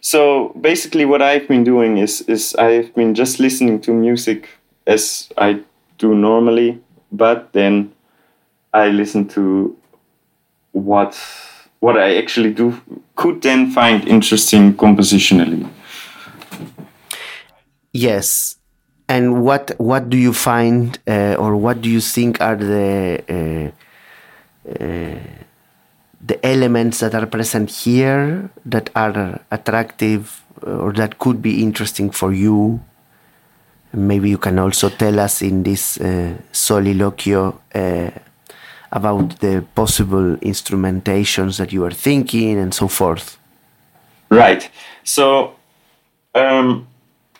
So 0.00 0.50
basically, 0.60 1.04
what 1.04 1.20
I've 1.20 1.48
been 1.48 1.64
doing 1.64 1.98
is 1.98 2.20
is 2.28 2.54
I've 2.54 2.94
been 2.94 3.14
just 3.14 3.40
listening 3.40 3.80
to 3.82 3.92
music 3.92 4.48
as 4.86 5.28
I 5.36 5.60
do 5.98 6.14
normally, 6.14 6.80
but 7.10 7.52
then 7.52 7.92
I 8.72 8.88
listen 8.88 9.26
to 9.28 9.76
what 10.72 11.18
what 11.80 11.96
I 11.96 12.18
actually 12.18 12.52
do 12.54 12.80
could 13.16 13.42
then 13.42 13.70
find 13.70 14.06
interesting 14.08 14.74
compositionally. 14.74 15.68
Yes. 17.92 18.56
And 19.08 19.42
what 19.44 19.72
what 19.78 20.08
do 20.08 20.16
you 20.16 20.32
find, 20.32 20.98
uh, 21.08 21.34
or 21.38 21.56
what 21.56 21.82
do 21.82 21.90
you 21.90 22.00
think 22.00 22.40
are 22.40 22.56
the 22.56 23.22
uh, 23.28 23.70
uh, 24.84 25.42
the 26.22 26.44
elements 26.46 27.00
that 27.00 27.14
are 27.14 27.26
present 27.26 27.70
here 27.70 28.50
that 28.64 28.90
are 28.94 29.40
attractive 29.50 30.42
or 30.62 30.92
that 30.92 31.18
could 31.18 31.42
be 31.42 31.62
interesting 31.62 32.10
for 32.10 32.32
you? 32.32 32.80
Maybe 33.92 34.30
you 34.30 34.38
can 34.38 34.58
also 34.58 34.88
tell 34.88 35.18
us 35.20 35.42
in 35.42 35.64
this 35.64 36.00
uh, 36.00 36.38
soliloquio 36.52 37.58
uh, 37.74 38.10
about 38.90 39.40
the 39.40 39.64
possible 39.74 40.36
instrumentations 40.36 41.58
that 41.58 41.72
you 41.72 41.84
are 41.84 41.90
thinking 41.90 42.58
and 42.58 42.72
so 42.72 42.88
forth. 42.88 43.38
Right. 44.30 44.70
So 45.04 45.54
um, 46.34 46.86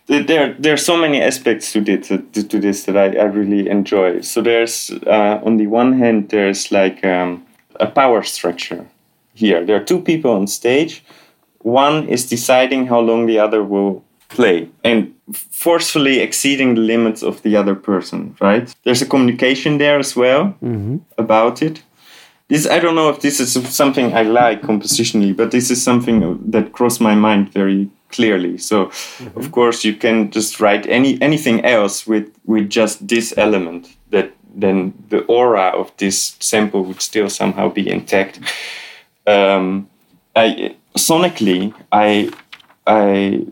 there 0.07 0.55
there 0.59 0.75
are 0.75 0.79
so 0.79 0.97
many 0.97 1.23
aspects 1.23 1.73
to 1.73 1.81
this 1.81 2.09
to, 2.09 2.18
to 2.18 2.59
this 2.59 2.85
that 2.85 2.97
I, 2.97 3.16
I 3.16 3.25
really 3.25 3.68
enjoy. 3.68 4.21
So 4.21 4.42
there's 4.42 4.90
uh, 5.07 5.40
on 5.42 5.57
the 5.57 5.68
one 5.68 5.99
hand 5.99 6.29
there's 6.31 6.71
like 6.71 7.05
um, 7.05 7.47
a 7.81 7.87
power 7.87 8.23
structure 8.23 8.87
here. 9.35 9.65
There 9.65 9.77
are 9.77 9.85
two 9.85 10.01
people 10.01 10.33
on 10.33 10.47
stage. 10.47 11.05
One 11.61 12.09
is 12.09 12.29
deciding 12.29 12.87
how 12.87 13.01
long 13.01 13.27
the 13.27 13.39
other 13.39 13.63
will 13.63 14.05
play 14.29 14.69
and 14.83 15.15
forcefully 15.33 16.21
exceeding 16.21 16.75
the 16.75 16.81
limits 16.81 17.23
of 17.23 17.43
the 17.43 17.57
other 17.57 17.75
person. 17.75 18.37
Right. 18.41 18.75
There's 18.85 19.03
a 19.03 19.07
communication 19.07 19.79
there 19.79 19.99
as 19.99 20.17
well 20.17 20.57
mm-hmm. 20.63 20.99
about 21.19 21.63
it. 21.63 21.83
This 22.49 22.69
I 22.69 22.81
don't 22.81 22.95
know 22.95 23.09
if 23.09 23.21
this 23.21 23.41
is 23.41 23.53
something 23.75 24.13
I 24.15 24.23
like 24.23 24.63
compositionally, 24.63 25.35
but 25.35 25.51
this 25.51 25.71
is 25.71 25.83
something 25.83 26.51
that 26.51 26.73
crossed 26.73 27.01
my 27.01 27.15
mind 27.15 27.53
very 27.53 27.89
clearly. 28.11 28.59
So, 28.59 28.87
mm-hmm. 28.87 29.39
of 29.39 29.53
course, 29.53 29.85
you 29.85 29.95
can 29.95 30.31
just 30.31 30.61
write 30.61 30.87
any 30.87 31.21
anything 31.23 31.65
else 31.65 32.07
with 32.07 32.31
with 32.45 32.69
just 32.69 33.09
this 33.09 33.33
element. 33.37 33.97
That 34.11 34.33
then 34.55 34.93
the 35.09 35.25
aura 35.25 35.69
of 35.69 35.93
this 35.97 36.37
sample 36.41 36.85
would 36.85 37.01
still 37.01 37.29
somehow 37.29 37.69
be 37.69 37.88
intact. 37.88 38.41
Um, 39.27 39.88
I 40.35 40.77
sonically, 40.97 41.75
I 41.91 42.31
I 42.87 43.47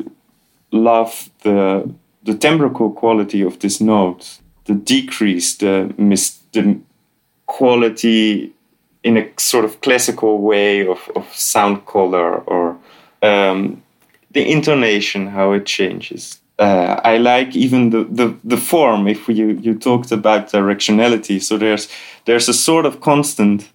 love 0.73 1.31
the 1.43 1.89
the 2.23 2.35
temporal 2.35 2.91
quality 2.91 3.43
of 3.43 3.59
this 3.59 3.81
note, 3.81 4.41
the 4.65 4.75
decrease, 4.75 5.57
the 5.57 5.95
mis- 5.97 6.39
the 6.53 6.79
quality 7.47 8.53
in 9.03 9.17
a 9.17 9.29
sort 9.39 9.65
of 9.65 9.81
classical 9.81 10.41
way 10.41 10.87
of, 10.87 11.11
of 11.17 11.33
sound 11.35 11.87
color 11.87 12.39
or 12.43 12.77
um, 13.23 13.83
the 14.31 14.51
intonation, 14.51 15.27
how 15.29 15.53
it 15.53 15.67
changes. 15.67 16.41
Uh, 16.61 17.01
I 17.03 17.16
like 17.16 17.57
even 17.57 17.90
the, 17.90 18.05
the, 18.05 18.37
the 18.44 18.57
form. 18.59 19.09
If 19.09 19.29
you, 19.29 19.59
you 19.62 19.75
talked 19.79 20.12
about 20.12 20.51
directionality, 20.53 21.40
so 21.42 21.57
there's 21.57 21.88
there's 22.27 22.49
a 22.49 22.53
sort 22.53 22.85
of 22.87 23.01
constant 23.01 23.73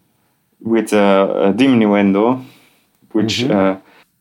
with 0.62 0.94
a, 0.94 1.50
a 1.50 1.54
diminuendo, 1.54 2.44
which 3.12 3.44
uh, 3.50 3.78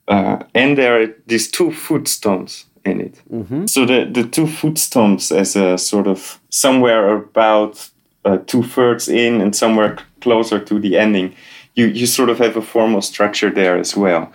uh, 0.09 0.39
and 0.55 0.77
there 0.79 1.03
are 1.03 1.15
these 1.27 1.51
two 1.51 1.73
foot 1.73 2.05
stomps 2.05 2.65
in 2.85 3.01
it. 3.01 3.21
So 3.67 3.85
the 3.85 4.07
the 4.11 4.25
two 4.29 4.47
foot 4.47 4.75
stomps 4.79 5.31
as 5.31 5.57
a 5.57 5.77
sort 5.77 6.07
of 6.07 6.41
somewhere 6.49 7.15
about 7.15 7.91
uh, 8.25 8.39
two 8.47 8.63
thirds 8.63 9.09
in 9.09 9.41
and 9.43 9.55
somewhere 9.55 9.97
c- 9.99 10.05
closer 10.21 10.59
to 10.59 10.81
the 10.81 10.97
ending, 10.97 11.35
you 11.75 11.87
you 11.87 12.07
sort 12.07 12.31
of 12.31 12.39
have 12.39 12.57
a 12.57 12.63
formal 12.63 13.03
structure 13.03 13.51
there 13.51 13.79
as 13.79 13.95
well. 13.97 14.33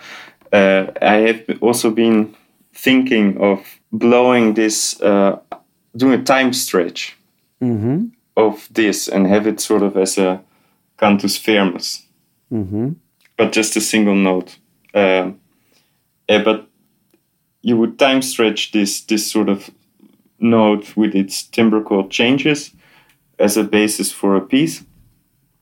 Uh, 0.52 0.86
I 1.02 1.14
have 1.26 1.58
also 1.60 1.90
been 1.90 2.34
thinking 2.74 3.36
of 3.40 3.79
blowing 3.92 4.54
this, 4.54 5.00
uh, 5.02 5.38
doing 5.96 6.20
a 6.20 6.22
time 6.24 6.52
stretch 6.52 7.16
Mm-hmm. 7.62 8.06
of 8.36 8.68
this 8.72 9.06
and 9.08 9.26
have 9.26 9.46
it 9.46 9.60
sort 9.60 9.82
of 9.82 9.94
as 9.96 10.16
a 10.18 10.40
cantus 10.98 11.36
firmus, 11.36 12.06
Mm-hmm. 12.50 12.92
but 13.36 13.52
just 13.52 13.76
a 13.76 13.80
single 13.80 14.14
note. 14.16 14.56
Um, 14.94 15.38
eh, 16.28 16.42
but 16.42 16.66
you 17.62 17.76
would 17.76 17.98
time 17.98 18.22
stretch 18.22 18.72
this 18.72 19.02
this 19.06 19.30
sort 19.30 19.48
of 19.48 19.70
note 20.38 20.96
with 20.96 21.14
its 21.14 21.42
timbre 21.50 21.82
chord 21.82 22.10
changes 22.10 22.72
as 23.38 23.56
a 23.58 23.62
basis 23.64 24.10
for 24.12 24.36
a 24.36 24.40
piece. 24.40 24.84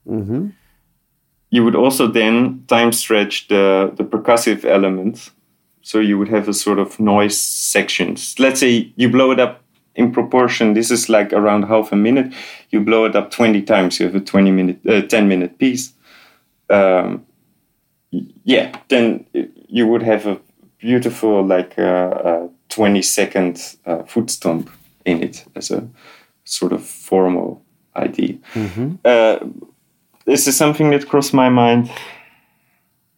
Mm-hmm. 0.07 0.49
You 1.51 1.65
would 1.65 1.75
also 1.75 2.07
then 2.07 2.63
time 2.69 2.93
stretch 2.93 3.49
the 3.49 3.91
the 3.97 4.05
percussive 4.05 4.65
elements, 4.65 5.33
so 5.89 6.01
you 6.01 6.19
would 6.19 6.29
have 6.37 6.49
a 6.51 6.53
sort 6.55 6.79
of 6.79 6.99
noise 7.01 7.39
sections. 7.73 8.35
Let's 8.39 8.61
say 8.61 8.93
you 8.97 9.09
blow 9.11 9.31
it 9.33 9.41
up 9.41 9.55
in 9.95 10.13
proportion. 10.13 10.75
This 10.75 10.91
is 10.91 11.09
like 11.09 11.33
around 11.33 11.63
half 11.69 11.93
a 11.93 11.97
minute. 11.97 12.33
You 12.71 12.81
blow 12.85 13.07
it 13.07 13.17
up 13.17 13.31
twenty 13.31 13.63
times. 13.63 13.99
You 13.99 14.07
have 14.07 14.15
a 14.23 14.25
twenty 14.25 14.51
minute, 14.53 14.79
uh, 14.87 15.01
ten 15.09 15.29
minute 15.29 15.57
piece. 15.59 15.93
Um, 16.71 17.25
yeah, 18.45 18.67
then 18.89 19.25
you 19.69 19.87
would 19.91 20.03
have 20.03 20.27
a 20.27 20.37
beautiful 20.79 21.43
like 21.57 21.79
uh, 21.79 22.11
uh, 22.31 22.49
twenty 22.69 23.03
second 23.03 23.77
uh, 23.87 24.03
foot 24.05 24.31
stomp 24.31 24.71
in 25.05 25.23
it 25.23 25.45
as 25.57 25.71
a 25.71 25.81
sort 26.45 26.73
of 26.73 26.83
formal 26.85 27.63
idea. 27.97 28.35
Uh, 29.05 29.39
this 30.27 30.47
is 30.47 30.57
something 30.57 30.91
that 30.91 31.07
crossed 31.09 31.35
my 31.35 31.49
mind. 31.49 31.91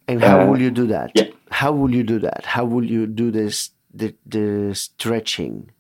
And 0.09 0.23
how 0.23 0.41
Uh, 0.41 0.47
will 0.51 0.61
you 0.63 0.71
do 0.71 0.87
that? 0.87 1.11
yeah. 1.15 1.31
How 1.61 1.73
will 1.73 1.95
you 1.95 2.03
do 2.03 2.19
that? 2.21 2.47
How 2.47 2.65
will 2.65 2.85
you 2.85 3.07
do 3.07 3.31
this? 3.31 3.71
The 3.93 4.15
the 4.25 4.75
stretching, 4.75 5.71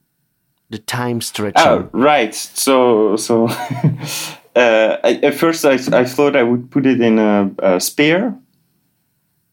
the 0.69 0.79
time 0.79 1.23
stretching. 1.23 1.66
Oh, 1.66 1.88
right. 1.93 2.35
So, 2.35 3.16
so 3.16 3.49
uh, 4.57 4.99
I, 5.03 5.21
at 5.23 5.35
first 5.35 5.64
I, 5.64 5.79
I 5.97 6.05
thought 6.05 6.37
I 6.37 6.43
would 6.43 6.71
put 6.71 6.85
it 6.85 7.01
in 7.01 7.19
a, 7.19 7.51
a 7.61 7.81
Spear. 7.81 8.37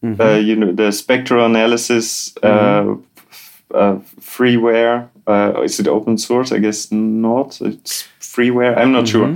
Uh, 0.03 0.35
you 0.35 0.55
know, 0.55 0.73
the 0.73 0.91
spectral 0.91 1.45
analysis 1.45 2.35
uh, 2.43 2.95
f- 3.29 3.63
uh, 3.73 3.95
freeware. 4.19 5.07
Uh, 5.27 5.61
is 5.63 5.79
it 5.79 5.87
open 5.87 6.17
source? 6.17 6.51
I 6.51 6.59
guess 6.59 6.91
not. 6.91 7.61
It's 7.61 8.07
freeware. 8.19 8.77
I'm 8.77 8.91
not 8.91 9.07
sure. 9.07 9.33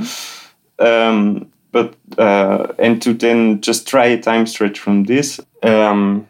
Um, 0.80 1.52
but 1.72 1.96
uh, 2.18 2.74
and 2.80 3.02
to 3.02 3.14
then 3.14 3.62
just 3.62 3.88
try 3.88 4.08
a 4.08 4.22
time 4.22 4.46
stretch 4.46 4.78
from 4.80 5.06
this. 5.06 5.40
Um, 5.64 6.28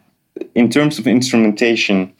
in 0.54 0.68
terms 0.68 0.98
of 0.98 1.06
instrumentation, 1.06 2.12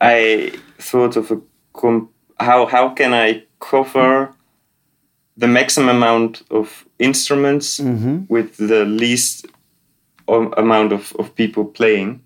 I 0.00 0.52
thought 0.78 1.16
of 1.16 1.30
a 1.30 1.40
com- 1.72 2.08
how 2.38 2.66
how 2.66 2.90
can 2.94 3.12
I 3.14 3.42
cover 3.60 4.32
the 5.36 5.46
maximum 5.48 5.96
amount 5.96 6.42
of 6.50 6.86
instruments 6.98 7.78
with 8.28 8.56
the 8.56 8.84
least 8.84 9.46
o- 10.28 10.52
amount 10.56 10.92
of, 10.92 11.12
of 11.18 11.34
people 11.34 11.64
playing. 11.64 12.20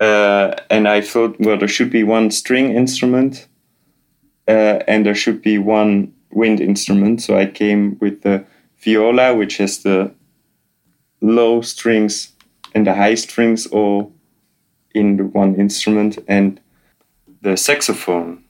Uh, 0.00 0.54
and 0.70 0.86
I 0.88 1.00
thought, 1.02 1.36
well, 1.40 1.58
there 1.58 1.68
should 1.68 1.90
be 1.90 2.04
one 2.04 2.30
string 2.30 2.70
instrument 2.76 3.48
uh, 4.46 4.78
and 4.88 5.04
there 5.04 5.14
should 5.14 5.42
be 5.42 5.58
one 5.58 6.12
wind 6.30 6.60
instrument. 6.60 7.20
So 7.22 7.36
I 7.36 7.46
came 7.46 7.98
with 8.00 8.22
the 8.22 8.44
viola, 8.84 9.34
which 9.34 9.56
has 9.58 9.78
the 9.82 10.12
low 11.20 11.60
strings 11.62 12.32
and 12.74 12.86
the 12.86 12.94
high 12.94 13.16
strings 13.16 13.66
all 13.66 14.12
in 14.98 15.16
the 15.16 15.24
one 15.24 15.54
instrument, 15.60 16.18
and 16.28 16.60
the 17.42 17.56
saxophone 17.56 18.42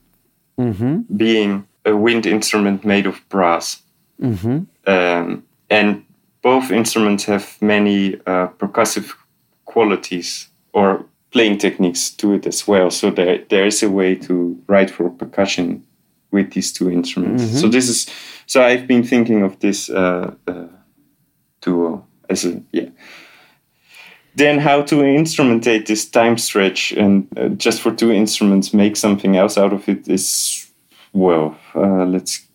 being 1.16 1.66
a 1.84 1.94
wind 1.94 2.26
instrument 2.26 2.84
made 2.84 3.06
of 3.06 3.20
brass. 3.28 3.82
Um, 4.86 5.44
and 5.70 6.04
both 6.42 6.70
instruments 6.70 7.24
have 7.26 7.46
many 7.60 8.14
uh, 8.26 8.48
percussive 8.58 9.12
qualities 9.64 10.48
or 10.72 11.04
playing 11.30 11.58
techniques 11.58 12.10
to 12.16 12.32
it 12.34 12.46
as 12.46 12.66
well. 12.66 12.90
So 12.90 13.10
there, 13.10 13.44
there 13.50 13.66
is 13.66 13.82
a 13.82 13.88
way 13.90 14.14
to 14.16 14.34
write 14.66 14.90
for 14.90 15.10
percussion 15.10 15.84
with 16.30 16.52
these 16.52 16.72
two 16.72 16.90
instruments. 16.90 17.42
So 17.60 17.68
this 17.68 17.88
is 17.88 18.06
so 18.46 18.62
I've 18.62 18.86
been 18.86 19.04
thinking 19.04 19.42
of 19.42 19.58
this 19.60 19.90
uh, 19.90 20.34
uh, 20.46 20.68
duo 21.60 22.04
as 22.28 22.44
a 22.44 22.62
yeah. 22.72 22.88
Then 24.38 24.58
how 24.60 24.82
to 24.84 24.96
instrumentate 24.96 25.84
this 25.86 26.10
time 26.10 26.36
stretch 26.38 26.92
and 26.92 27.26
uh, 27.36 27.48
just 27.64 27.80
for 27.80 27.92
two 27.94 28.12
instruments 28.12 28.72
make 28.72 28.96
something 28.96 29.36
else 29.36 29.60
out 29.60 29.72
of 29.72 29.88
it 29.88 30.08
is 30.08 30.66
well 31.12 31.56
uh, 31.74 32.04
let's 32.12 32.48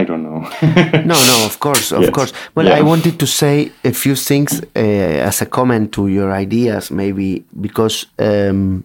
I 0.00 0.04
don't 0.04 0.22
know. 0.22 0.40
No, 1.04 1.14
no, 1.26 1.44
of 1.46 1.58
course, 1.58 1.92
of 1.96 2.00
Yes. 2.02 2.10
course. 2.10 2.32
Well, 2.54 2.66
Yeah. 2.66 2.78
I 2.78 2.82
wanted 2.82 3.18
to 3.18 3.26
say 3.26 3.70
a 3.84 3.92
few 3.92 4.14
things 4.16 4.62
uh, 4.74 5.26
as 5.28 5.42
a 5.42 5.46
comment 5.46 5.92
to 5.92 6.08
your 6.08 6.32
ideas, 6.40 6.90
maybe 6.90 7.44
because 7.60 8.06
um, 8.18 8.84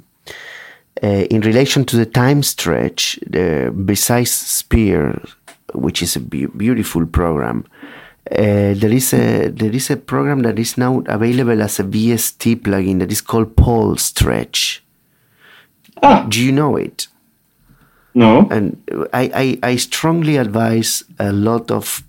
uh, 1.04 1.26
in 1.30 1.42
relation 1.42 1.86
to 1.86 1.96
the 1.96 2.06
time 2.06 2.44
stretch, 2.44 3.20
the 3.32 3.72
besides 3.86 4.32
Spear, 4.32 5.22
which 5.74 6.02
is 6.04 6.16
a 6.16 6.20
be- 6.20 6.48
beautiful 6.58 7.06
program, 7.06 7.64
uh, 8.30 8.74
there 8.76 8.92
is 8.92 9.14
a 9.14 9.50
there 9.50 9.72
is 9.72 9.90
a 9.90 9.98
program 9.98 10.42
that 10.42 10.60
is 10.60 10.78
now 10.78 11.04
available 11.08 11.62
as 11.62 11.80
a 11.80 11.84
VST 11.84 12.62
plugin 12.62 13.00
that 13.00 13.12
is 13.12 13.22
called 13.22 13.56
Paulstretch. 13.56 14.80
Ah. 16.04 16.26
Do 16.30 16.44
you 16.44 16.52
know 16.52 16.76
it? 16.76 17.08
no. 18.14 18.48
and 18.52 18.82
I, 19.14 19.58
I, 19.64 19.72
I 19.72 19.76
strongly 19.78 20.38
advise 20.38 21.04
a 21.20 21.32
lot 21.32 21.72
of 21.72 22.04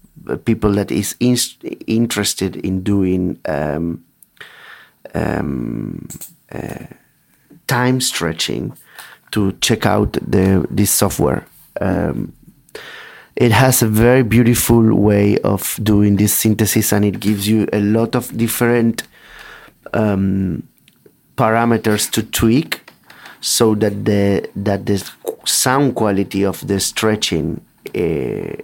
people 0.44 0.72
that 0.72 0.90
is 0.90 1.16
in, 1.20 1.36
interested 1.86 2.56
in 2.56 2.82
doing 2.82 3.38
um, 3.46 4.04
um, 5.14 6.08
uh, 6.50 6.86
time 7.66 8.00
stretching 8.00 8.76
to 9.30 9.52
check 9.60 9.86
out 9.86 10.12
the 10.12 10.66
this 10.70 10.90
software. 10.90 11.46
Um, 11.80 12.32
it 13.36 13.52
has 13.52 13.82
a 13.82 13.86
very 13.86 14.22
beautiful 14.22 14.94
way 14.94 15.38
of 15.38 15.78
doing 15.82 16.16
this 16.16 16.34
synthesis, 16.34 16.92
and 16.92 17.04
it 17.04 17.20
gives 17.20 17.48
you 17.48 17.66
a 17.72 17.80
lot 17.80 18.14
of 18.14 18.36
different 18.36 19.04
um, 19.94 20.62
parameters 21.36 22.10
to 22.12 22.22
tweak 22.22 22.80
so 23.40 23.74
that 23.74 24.04
the 24.04 24.48
that 24.54 24.86
the 24.86 25.10
sound 25.44 25.94
quality 25.94 26.44
of 26.44 26.66
the 26.66 26.78
stretching 26.78 27.60
uh, 27.94 28.54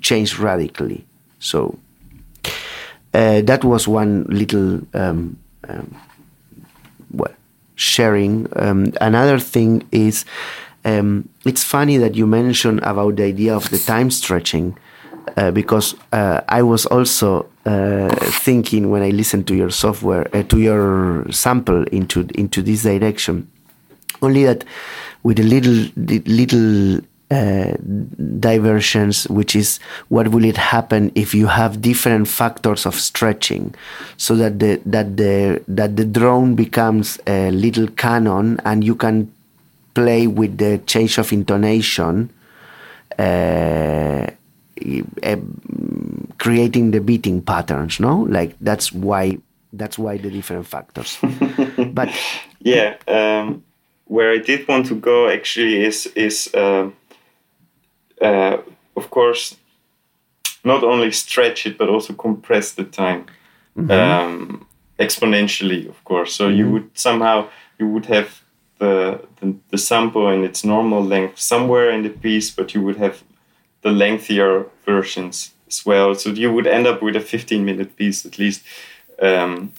changed 0.00 0.38
radically. 0.38 1.04
So 1.38 1.78
uh, 3.12 3.40
that 3.42 3.64
was 3.64 3.88
one 3.88 4.24
little 4.24 4.80
um, 4.94 5.38
um, 5.68 5.96
well 7.10 7.34
sharing. 7.74 8.46
Um, 8.56 8.92
another 9.00 9.38
thing 9.38 9.86
is 9.90 10.24
um, 10.84 11.28
it's 11.44 11.64
funny 11.64 11.96
that 11.98 12.14
you 12.14 12.26
mentioned 12.26 12.80
about 12.82 13.16
the 13.16 13.24
idea 13.24 13.54
of 13.54 13.70
the 13.70 13.78
time 13.78 14.10
stretching. 14.10 14.76
Uh, 15.36 15.50
because 15.50 15.96
uh, 16.12 16.42
I 16.48 16.62
was 16.62 16.84
also 16.86 17.46
uh, 17.64 18.14
thinking 18.44 18.90
when 18.90 19.02
I 19.02 19.08
listened 19.08 19.48
to 19.48 19.54
your 19.54 19.70
software, 19.70 20.28
uh, 20.36 20.42
to 20.44 20.58
your 20.60 21.24
sample 21.32 21.82
into 21.84 22.28
into 22.34 22.62
this 22.62 22.82
direction, 22.82 23.50
only 24.20 24.44
that 24.44 24.64
with 25.22 25.40
a 25.40 25.42
little 25.42 25.88
little 25.96 27.00
uh, 27.30 27.72
diversions, 28.38 29.26
which 29.28 29.56
is 29.56 29.80
what 30.08 30.28
will 30.28 30.44
it 30.44 30.58
happen 30.58 31.10
if 31.14 31.34
you 31.34 31.46
have 31.46 31.80
different 31.80 32.28
factors 32.28 32.84
of 32.86 32.94
stretching, 32.94 33.74
so 34.18 34.36
that 34.36 34.60
the 34.60 34.80
that 34.84 35.16
the 35.16 35.64
that 35.66 35.96
the 35.96 36.04
drone 36.04 36.54
becomes 36.54 37.18
a 37.26 37.50
little 37.50 37.88
canon, 37.88 38.60
and 38.66 38.84
you 38.84 38.94
can 38.94 39.32
play 39.94 40.26
with 40.26 40.58
the 40.58 40.78
change 40.86 41.18
of 41.18 41.32
intonation. 41.32 42.30
Uh, 43.18 44.26
uh, 45.22 45.36
creating 46.38 46.90
the 46.90 47.00
beating 47.00 47.40
patterns 47.40 48.00
no? 48.00 48.22
Like 48.22 48.56
that's 48.60 48.92
why 48.92 49.38
that's 49.72 49.96
why 49.98 50.18
the 50.18 50.30
different 50.30 50.66
factors. 50.66 51.18
But 51.94 52.10
yeah 52.60 52.96
um, 53.06 53.62
where 54.06 54.32
i 54.32 54.38
did 54.38 54.66
want 54.66 54.86
to 54.86 54.94
go 54.96 55.28
actually 55.28 55.84
is 55.84 56.06
is 56.16 56.50
uh, 56.54 56.90
uh, 58.20 58.56
of 58.96 59.10
course 59.10 59.56
not 60.64 60.82
only 60.82 61.12
stretch 61.12 61.66
it 61.66 61.78
but 61.78 61.88
also 61.88 62.12
compress 62.14 62.72
the 62.72 62.84
time 62.84 63.26
um, 63.76 64.66
exponentially 64.98 65.88
of 65.88 66.02
course. 66.04 66.34
So 66.34 66.48
you 66.48 66.70
would 66.70 66.90
somehow 66.94 67.48
you 67.78 67.88
would 67.88 68.06
have 68.06 68.42
the, 68.78 69.20
the 69.40 69.54
the 69.70 69.78
sample 69.78 70.28
in 70.30 70.44
its 70.44 70.64
normal 70.64 71.02
length 71.04 71.38
somewhere 71.38 71.90
in 71.90 72.02
the 72.02 72.10
piece 72.10 72.50
but 72.50 72.74
you 72.74 72.82
would 72.82 72.96
have 72.96 73.22
the 73.82 73.90
lengthier 73.92 74.66
versions 74.84 75.52
as 75.68 75.84
well 75.86 76.14
so 76.14 76.30
you 76.30 76.52
would 76.52 76.66
end 76.66 76.86
up 76.86 77.02
with 77.02 77.16
a 77.16 77.20
15 77.20 77.64
minute 77.64 77.96
piece 77.96 78.26
at 78.26 78.38
least 78.38 78.62
Um, 79.22 79.72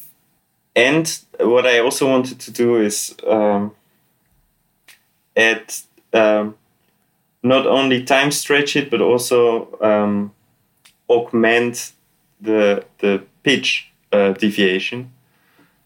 and 0.75 1.19
what 1.39 1.65
I 1.65 1.79
also 1.79 2.09
wanted 2.09 2.39
to 2.41 2.51
do 2.51 2.77
is 2.81 3.15
um, 3.27 3.71
add 5.35 5.73
um, 6.13 6.55
not 7.43 7.67
only 7.67 8.03
time 8.03 8.31
stretch 8.31 8.75
it, 8.75 8.89
but 8.89 9.01
also 9.01 9.77
um, 9.81 10.33
augment 11.09 11.93
the 12.41 12.85
the 12.99 13.23
pitch 13.43 13.91
uh, 14.11 14.33
deviation. 14.33 15.11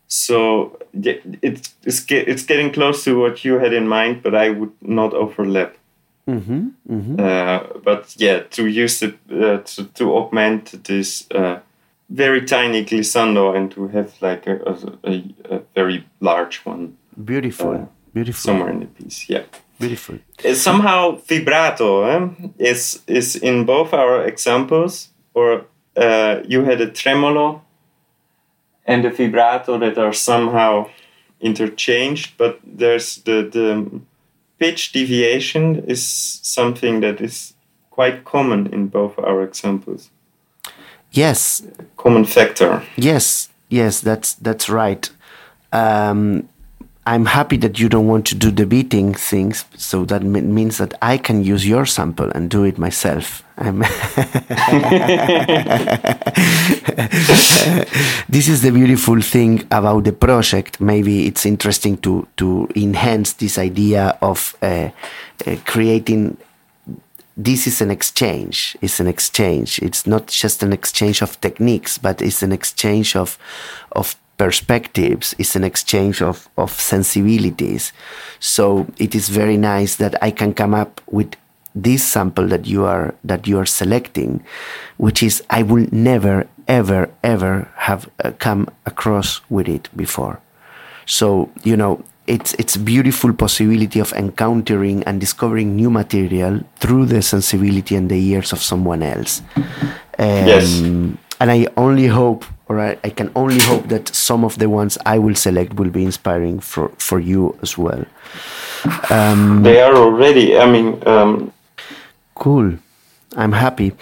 So 0.09 0.79
it's 0.93 1.75
it's 1.83 2.05
it's 2.09 2.43
getting 2.43 2.73
close 2.73 3.03
to 3.03 3.19
what 3.19 3.45
you 3.45 3.59
had 3.59 3.73
in 3.73 3.87
mind, 3.87 4.23
but 4.23 4.33
I 4.33 4.49
would 4.49 4.73
not 4.81 5.13
overlap. 5.13 5.77
Mm-hmm, 6.27 6.67
mm-hmm. 6.89 7.19
Uh, 7.19 7.79
but 7.83 8.15
yeah, 8.17 8.39
to 8.49 8.65
use 8.65 9.03
it 9.03 9.15
uh, 9.31 9.59
to, 9.59 9.83
to 9.93 10.15
augment 10.15 10.83
this 10.83 11.27
uh, 11.31 11.59
very 12.09 12.41
tiny 12.41 12.83
glissando 12.83 13.55
and 13.55 13.71
to 13.71 13.87
have 13.89 14.11
like 14.21 14.47
a, 14.47 14.55
a, 15.03 15.23
a 15.55 15.61
very 15.75 16.03
large 16.19 16.65
one. 16.65 16.97
Beautiful, 17.23 17.73
uh, 17.73 17.85
beautiful. 18.11 18.39
Somewhere 18.39 18.71
in 18.71 18.79
the 18.79 18.85
piece, 18.87 19.29
yeah. 19.29 19.43
Beautiful. 19.79 20.17
Uh, 20.43 20.55
somehow 20.55 21.17
vibrato 21.27 22.03
eh, 22.03 22.29
is 22.57 23.03
is 23.05 23.35
in 23.35 23.65
both 23.65 23.93
our 23.93 24.25
examples, 24.25 25.09
or 25.35 25.65
uh, 25.95 26.41
you 26.47 26.63
had 26.63 26.81
a 26.81 26.89
tremolo 26.91 27.61
and 28.89 29.03
the 29.03 29.11
vibrato 29.11 29.77
that 29.77 29.97
are 29.97 30.13
somehow 30.13 30.89
interchanged, 31.39 32.33
but 32.37 32.59
there's 32.63 33.21
the 33.23 33.47
the 33.51 34.01
pitch 34.57 34.91
deviation 34.91 35.83
is 35.87 36.03
something 36.41 37.01
that 37.01 37.21
is 37.21 37.53
quite 37.91 38.25
common 38.25 38.67
in 38.73 38.87
both 38.87 39.17
our 39.19 39.43
examples. 39.43 40.09
Yes. 41.11 41.63
Common 41.97 42.25
factor. 42.25 42.81
Yes, 42.95 43.49
yes, 43.69 44.01
that's 44.01 44.33
that's 44.33 44.69
right. 44.69 45.09
Um, 45.71 46.49
I'm 47.09 47.25
happy 47.25 47.57
that 47.57 47.79
you 47.79 47.89
don't 47.89 48.05
want 48.05 48.27
to 48.27 48.35
do 48.35 48.51
the 48.51 48.67
beating 48.67 49.15
things, 49.15 49.65
so 49.75 50.05
that 50.05 50.21
means 50.21 50.77
that 50.77 50.93
I 51.01 51.17
can 51.17 51.43
use 51.43 51.67
your 51.67 51.87
sample 51.87 52.29
and 52.35 52.51
do 52.51 52.65
it 52.65 52.77
myself. 52.77 53.43
this 58.29 58.47
is 58.47 58.61
the 58.61 58.69
beautiful 58.71 59.21
thing 59.21 59.63
about 59.71 60.03
the 60.03 60.13
project. 60.13 60.79
Maybe 60.79 61.25
it's 61.25 61.47
interesting 61.47 61.97
to 61.97 62.27
to 62.37 62.69
enhance 62.75 63.33
this 63.33 63.57
idea 63.57 64.15
of 64.21 64.55
uh, 64.61 64.89
uh, 65.47 65.55
creating. 65.65 66.37
This 67.35 67.65
is 67.65 67.81
an 67.81 67.89
exchange. 67.89 68.77
It's 68.81 68.99
an 68.99 69.07
exchange. 69.07 69.79
It's 69.79 70.05
not 70.05 70.27
just 70.27 70.61
an 70.61 70.73
exchange 70.73 71.23
of 71.23 71.41
techniques, 71.41 71.97
but 71.97 72.21
it's 72.21 72.43
an 72.43 72.51
exchange 72.51 73.15
of 73.15 73.39
of 73.93 74.15
perspectives 74.39 75.35
it's 75.37 75.55
an 75.55 75.65
exchange 75.65 76.21
of, 76.21 76.47
of 76.57 76.71
sensibilities. 76.71 77.93
So 78.39 78.87
it 78.97 79.13
is 79.13 79.29
very 79.29 79.57
nice 79.57 79.97
that 79.97 80.15
i 80.23 80.31
can 80.31 80.53
come 80.53 80.73
up 80.73 81.01
with 81.11 81.35
this 81.75 82.03
sample 82.03 82.47
that 82.47 82.65
you 82.65 82.85
are 82.85 83.13
that 83.23 83.45
you 83.47 83.59
are 83.59 83.65
selecting 83.65 84.41
which 84.97 85.21
is 85.21 85.43
i 85.51 85.61
will 85.61 85.85
never 85.91 86.47
ever 86.67 87.11
ever 87.21 87.69
have 87.75 88.09
uh, 88.23 88.31
come 88.39 88.67
across 88.85 89.41
with 89.49 89.67
it 89.67 89.89
before. 89.95 90.39
So 91.05 91.51
you 91.63 91.75
know 91.75 92.01
it's 92.25 92.53
it's 92.61 92.77
beautiful 92.77 93.33
possibility 93.33 93.99
of 93.99 94.13
encountering 94.13 95.03
and 95.03 95.19
discovering 95.19 95.75
new 95.75 95.89
material 95.89 96.61
through 96.77 97.05
the 97.07 97.21
sensibility 97.21 97.95
and 97.95 98.09
the 98.09 98.21
ears 98.31 98.53
of 98.53 98.61
someone 98.61 99.03
else. 99.03 99.41
Um, 100.17 100.47
yes 100.47 100.81
and 101.39 101.51
i 101.51 101.67
only 101.77 102.07
hope 102.07 102.45
or 102.69 102.79
I, 102.79 102.97
I, 103.03 103.09
can 103.09 103.31
only 103.35 103.59
hope 103.59 103.87
that 103.87 104.07
some 104.15 104.45
of 104.45 104.59
the 104.59 104.69
ones 104.69 104.97
I 105.05 105.17
will 105.17 105.35
select 105.35 105.73
will 105.73 105.89
be 105.89 106.05
inspiring 106.05 106.59
for, 106.59 106.89
for 106.99 107.19
you 107.19 107.57
as 107.63 107.77
well. 107.77 108.05
Um, 109.09 109.63
they 109.63 109.81
are 109.81 109.95
already. 109.95 110.57
I 110.57 110.69
mean, 110.69 111.01
um, 111.07 111.51
cool. 112.35 112.77
I'm 113.35 113.51
happy. 113.51 113.93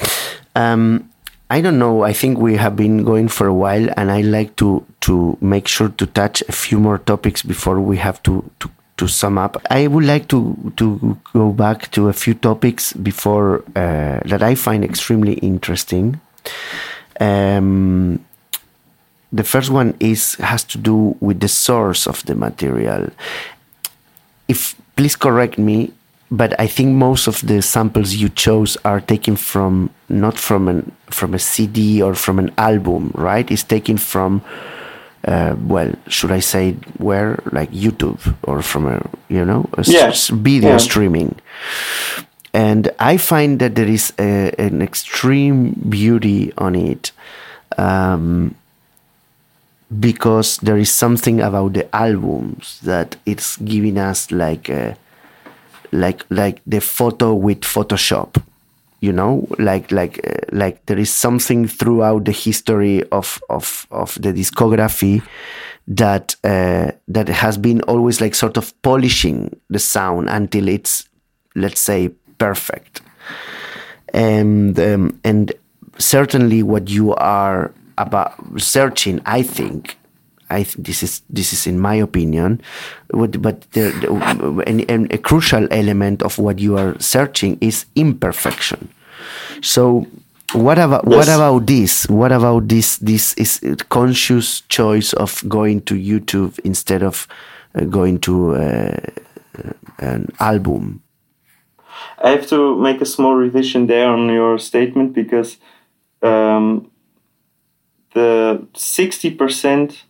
Um, 0.54 1.10
I 1.50 1.62
don't 1.62 1.80
know. 1.80 2.04
I 2.04 2.12
think 2.12 2.38
we 2.38 2.58
have 2.58 2.76
been 2.76 3.04
going 3.04 3.30
for 3.30 3.48
a 3.48 3.54
while, 3.54 3.90
and 3.96 4.12
I 4.12 4.22
like 4.22 4.58
to 4.58 4.86
to 5.02 5.38
make 5.40 5.68
sure 5.68 5.90
to 5.90 6.06
touch 6.06 6.44
a 6.50 6.52
few 6.52 6.78
more 6.78 6.98
topics 6.98 7.42
before 7.42 7.80
we 7.80 7.98
have 7.98 8.22
to 8.24 8.44
to, 8.60 8.70
to 8.98 9.08
sum 9.08 9.38
up. 9.38 9.56
I 9.70 9.88
would 9.88 10.04
like 10.04 10.28
to 10.28 10.74
to 10.76 11.18
go 11.34 11.54
back 11.54 11.90
to 11.92 12.10
a 12.10 12.14
few 12.14 12.34
topics 12.34 12.92
before 12.94 13.64
uh, 13.76 14.20
that 14.26 14.44
I 14.44 14.56
find 14.56 14.84
extremely 14.84 15.36
interesting. 15.36 16.20
Um, 17.20 18.27
the 19.32 19.44
first 19.44 19.70
one 19.70 19.96
is 20.00 20.36
has 20.36 20.64
to 20.64 20.78
do 20.78 21.16
with 21.20 21.40
the 21.40 21.48
source 21.48 22.08
of 22.08 22.26
the 22.26 22.36
material. 22.36 23.10
If 24.48 24.76
please 24.96 25.16
correct 25.16 25.58
me, 25.58 25.92
but 26.32 26.60
I 26.60 26.68
think 26.68 26.96
most 26.96 27.28
of 27.28 27.46
the 27.46 27.62
samples 27.62 28.16
you 28.16 28.30
chose 28.30 28.78
are 28.84 29.02
taken 29.02 29.36
from 29.36 29.90
not 30.10 30.38
from 30.38 30.68
an 30.68 30.92
from 31.10 31.34
a 31.34 31.40
CD 31.40 32.02
or 32.02 32.16
from 32.16 32.40
an 32.40 32.52
album, 32.58 33.12
right? 33.16 33.50
It's 33.50 33.64
taken 33.64 33.98
from 33.98 34.42
uh, 35.26 35.56
well, 35.60 35.94
should 36.08 36.32
I 36.32 36.40
say 36.40 36.74
where 36.98 37.40
like 37.52 37.72
YouTube 37.72 38.36
or 38.44 38.62
from 38.62 38.88
a 38.88 39.02
you 39.30 39.44
know 39.44 39.70
a 39.74 39.84
yes. 39.86 40.30
video 40.30 40.72
yeah. 40.72 40.78
streaming. 40.78 41.36
And 42.54 42.90
I 42.98 43.18
find 43.18 43.60
that 43.60 43.76
there 43.76 43.88
is 43.88 44.14
a, 44.18 44.52
an 44.58 44.82
extreme 44.82 45.74
beauty 45.90 46.54
on 46.58 46.76
it. 46.76 47.12
Um, 47.78 48.56
because 50.00 50.58
there 50.58 50.78
is 50.78 50.92
something 50.92 51.40
about 51.40 51.74
the 51.74 51.96
albums 51.96 52.80
that 52.84 53.16
it's 53.26 53.58
giving 53.58 53.98
us 53.98 54.32
like 54.32 54.70
a, 54.70 54.92
uh, 54.92 54.96
like 55.92 56.26
like 56.30 56.62
the 56.68 56.82
photo 56.82 57.34
with 57.34 57.62
Photoshop 57.62 58.42
you 59.00 59.12
know? 59.12 59.48
Like 59.58 59.92
like 59.92 60.20
uh, 60.28 60.40
like 60.52 60.86
there 60.86 60.98
is 60.98 61.12
something 61.12 61.68
throughout 61.68 62.26
the 62.26 62.32
history 62.32 63.04
of 63.12 63.40
of 63.50 63.88
of 63.92 64.16
the 64.22 64.34
discography 64.34 65.22
that 65.88 66.36
uh, 66.44 66.92
that 67.08 67.28
has 67.28 67.58
been 67.58 67.82
always 67.82 68.20
like 68.22 68.36
sort 68.36 68.58
of 68.58 68.80
polishing 68.82 69.56
the 69.70 69.80
sound 69.80 70.30
until 70.30 70.68
it's 70.68 71.08
let's 71.56 71.82
say 71.82 72.10
perfect. 72.38 73.02
And 74.14 74.80
um, 74.80 75.20
and 75.24 75.52
certainly 75.98 76.64
what 76.64 76.90
you 76.90 77.14
are 77.16 77.74
about 77.98 78.34
searching, 78.58 79.22
I 79.26 79.42
think, 79.44 79.98
I 80.50 80.64
th- 80.64 80.78
this 80.78 81.04
is 81.04 81.22
this 81.30 81.52
is 81.52 81.68
in 81.68 81.80
my 81.80 81.96
opinion, 81.96 82.62
but, 83.10 83.42
but 83.42 83.70
the, 83.72 83.92
the, 84.00 84.64
and, 84.66 84.90
and 84.90 85.12
a 85.12 85.18
crucial 85.18 85.68
element 85.72 86.24
of 86.24 86.40
what 86.40 86.60
you 86.60 86.78
are 86.78 86.98
searching 87.00 87.58
is 87.60 87.86
imperfection. 87.96 88.88
So 89.62 90.08
what 90.54 90.80
about 90.80 91.04
yes. 91.06 91.18
what 91.18 91.36
about 91.36 91.68
this? 91.68 92.08
What 92.08 92.32
about 92.32 92.70
this? 92.70 92.98
This 92.98 93.34
is 93.34 93.60
conscious 93.90 94.62
choice 94.70 95.12
of 95.14 95.44
going 95.50 95.82
to 95.82 95.96
YouTube 95.96 96.58
instead 96.60 97.04
of 97.04 97.28
uh, 97.76 97.84
going 97.84 98.20
to 98.20 98.56
uh, 98.56 98.96
an 100.00 100.32
album. 100.40 101.02
I 102.24 102.30
have 102.30 102.48
to 102.48 102.78
make 102.78 103.02
a 103.02 103.06
small 103.06 103.36
revision 103.36 103.88
there 103.88 104.10
on 104.10 104.30
your 104.30 104.58
statement 104.60 105.14
because 105.14 105.58
um, 106.22 106.90
the 108.18 108.68
60%, 108.74 110.02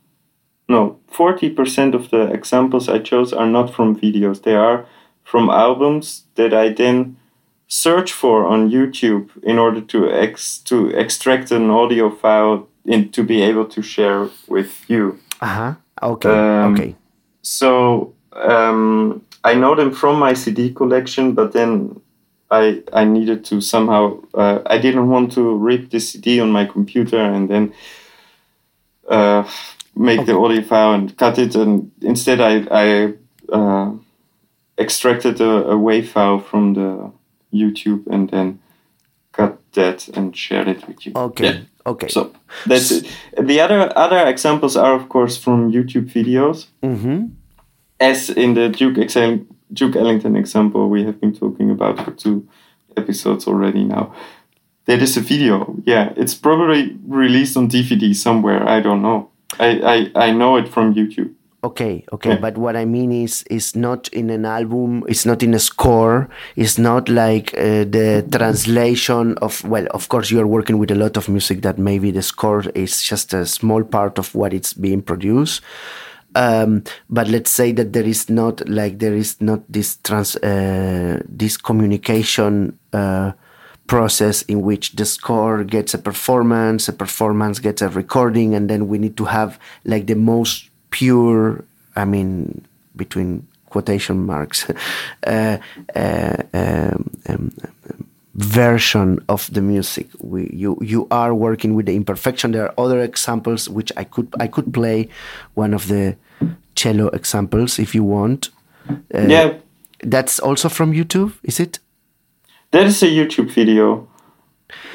no, 0.69 0.99
40% 1.11 1.93
of 1.93 2.09
the 2.09 2.23
examples 2.31 2.87
I 2.89 2.99
chose 2.99 3.33
are 3.33 3.47
not 3.57 3.73
from 3.73 3.99
videos. 3.99 4.43
They 4.43 4.55
are 4.55 4.85
from 5.23 5.49
albums 5.49 6.23
that 6.35 6.53
I 6.53 6.69
then 6.69 7.17
search 7.67 8.11
for 8.13 8.45
on 8.45 8.69
YouTube 8.69 9.29
in 9.43 9.59
order 9.59 9.81
to 9.81 10.09
ex 10.09 10.59
to 10.69 10.89
extract 11.03 11.51
an 11.51 11.69
audio 11.69 12.09
file 12.09 12.67
in 12.85 13.09
to 13.11 13.23
be 13.23 13.41
able 13.41 13.65
to 13.65 13.81
share 13.81 14.29
with 14.47 14.89
you. 14.89 15.19
Uh-huh. 15.41 15.73
Okay. 16.01 16.29
Um, 16.29 16.73
okay. 16.73 16.95
So 17.41 18.13
um, 18.31 19.21
I 19.43 19.53
know 19.53 19.75
them 19.75 19.91
from 19.91 20.17
my 20.19 20.33
CD 20.33 20.73
collection, 20.73 21.33
but 21.33 21.51
then 21.51 21.99
I 22.49 22.83
I 22.93 23.03
needed 23.03 23.43
to 23.45 23.61
somehow 23.61 24.19
uh, 24.33 24.59
I 24.65 24.77
didn't 24.77 25.09
want 25.09 25.33
to 25.33 25.41
rip 25.57 25.89
the 25.89 25.99
CD 25.99 26.39
on 26.39 26.51
my 26.51 26.65
computer 26.65 27.19
and 27.19 27.49
then 27.49 27.73
uh, 29.07 29.49
make 29.95 30.19
okay. 30.19 30.31
the 30.31 30.37
audio 30.37 30.61
file 30.61 30.93
and 30.93 31.17
cut 31.17 31.37
it, 31.39 31.55
and 31.55 31.91
instead 32.01 32.39
I 32.39 32.67
I 32.71 33.13
uh, 33.51 33.91
extracted 34.77 35.41
a, 35.41 35.69
a 35.69 35.75
WAV 35.75 36.07
file 36.07 36.39
from 36.39 36.73
the 36.73 37.11
YouTube 37.53 38.07
and 38.07 38.29
then 38.29 38.59
cut 39.31 39.59
that 39.73 40.07
and 40.09 40.35
shared 40.35 40.67
it 40.67 40.87
with 40.87 41.05
you. 41.05 41.13
Okay. 41.15 41.45
Yeah. 41.45 41.59
Okay. 41.85 42.07
So 42.09 42.33
that's 42.65 42.91
it. 42.91 43.07
The 43.41 43.61
other 43.61 43.91
other 43.97 44.27
examples 44.27 44.75
are 44.75 44.93
of 44.93 45.09
course 45.09 45.37
from 45.37 45.71
YouTube 45.71 46.11
videos. 46.11 46.67
Mm-hmm. 46.83 47.27
As 47.99 48.29
in 48.29 48.53
the 48.53 48.69
Duke 48.69 48.97
Excel 48.97 49.39
Duke 49.73 49.95
Ellington 49.95 50.35
example 50.35 50.89
we 50.89 51.03
have 51.03 51.19
been 51.19 51.33
talking 51.33 51.71
about 51.71 52.03
for 52.03 52.11
two 52.11 52.47
episodes 52.95 53.47
already 53.47 53.83
now. 53.83 54.13
That 54.87 55.01
is 55.01 55.17
a 55.17 55.21
video. 55.21 55.75
Yeah, 55.85 56.13
it's 56.15 56.33
probably 56.33 56.97
released 57.05 57.57
on 57.57 57.69
DVD 57.69 58.15
somewhere. 58.15 58.67
I 58.67 58.79
don't 58.79 59.01
know. 59.01 59.29
I, 59.59 60.11
I, 60.15 60.27
I 60.27 60.31
know 60.31 60.55
it 60.55 60.67
from 60.67 60.95
YouTube. 60.95 61.33
Okay, 61.63 62.05
okay, 62.13 62.31
yeah. 62.31 62.39
but 62.39 62.57
what 62.57 62.77
I 62.77 62.85
mean 62.85 63.11
is, 63.11 63.43
it's 63.49 63.75
not 63.75 64.07
in 64.09 64.29
an 64.29 64.45
album. 64.45 65.03
It's 65.09 65.25
not 65.25 65.43
in 65.43 65.53
a 65.53 65.59
score. 65.59 66.29
It's 66.55 66.77
not 66.77 67.09
like 67.09 67.53
uh, 67.55 67.83
the 67.83 68.25
translation 68.31 69.37
of. 69.39 69.61
Well, 69.65 69.87
of 69.91 70.07
course, 70.07 70.31
you 70.31 70.39
are 70.39 70.47
working 70.47 70.77
with 70.77 70.91
a 70.91 70.95
lot 70.95 71.17
of 71.17 71.27
music 71.27 71.63
that 71.63 71.77
maybe 71.77 72.11
the 72.11 72.21
score 72.21 72.63
is 72.73 73.01
just 73.01 73.33
a 73.33 73.45
small 73.45 73.83
part 73.83 74.17
of 74.19 74.33
what 74.35 74.53
it's 74.53 74.73
being 74.73 75.01
produced. 75.01 75.61
Um, 76.35 76.83
but 77.09 77.27
let's 77.27 77.49
say 77.49 77.71
that 77.73 77.91
there 77.91 78.05
is 78.05 78.29
not 78.29 78.69
like 78.69 78.99
there 78.99 79.15
is 79.15 79.41
not 79.41 79.61
this 79.67 79.97
trans 79.97 80.35
uh, 80.37 81.19
this 81.27 81.57
communication. 81.57 82.77
Uh, 82.93 83.31
process 83.87 84.41
in 84.43 84.61
which 84.61 84.91
the 84.95 85.05
score 85.05 85.63
gets 85.63 85.93
a 85.93 85.97
performance, 85.97 86.87
a 86.87 86.93
performance 86.93 87.59
gets 87.59 87.81
a 87.81 87.89
recording, 87.89 88.53
and 88.53 88.69
then 88.69 88.87
we 88.87 88.97
need 88.97 89.17
to 89.17 89.25
have 89.25 89.59
like 89.85 90.07
the 90.07 90.15
most 90.15 90.69
pure, 90.91 91.63
I 91.95 92.05
mean, 92.05 92.65
between 92.95 93.47
quotation 93.69 94.25
marks, 94.25 94.69
uh, 95.27 95.57
uh, 95.95 96.37
um, 96.53 97.09
um, 97.27 97.51
version 98.35 99.19
of 99.29 99.51
the 99.53 99.61
music. 99.61 100.07
We, 100.19 100.49
you 100.53 100.77
you 100.81 101.07
are 101.09 101.33
working 101.33 101.75
with 101.75 101.85
the 101.85 101.95
imperfection. 101.95 102.51
There 102.51 102.65
are 102.69 102.73
other 102.77 102.99
examples 103.01 103.69
which 103.69 103.91
I 103.97 104.03
could 104.03 104.27
I 104.39 104.47
could 104.47 104.73
play 104.73 105.09
one 105.55 105.73
of 105.73 105.87
the 105.87 106.15
cello 106.75 107.07
examples 107.07 107.79
if 107.79 107.95
you 107.95 108.03
want. 108.03 108.49
Uh, 108.89 109.27
yeah, 109.27 109.53
that's 110.03 110.39
also 110.39 110.69
from 110.69 110.93
YouTube, 110.93 111.33
is 111.43 111.59
it? 111.59 111.79
That 112.71 112.85
is 112.85 113.01
a 113.03 113.07
YouTube 113.07 113.49
video. 113.49 114.07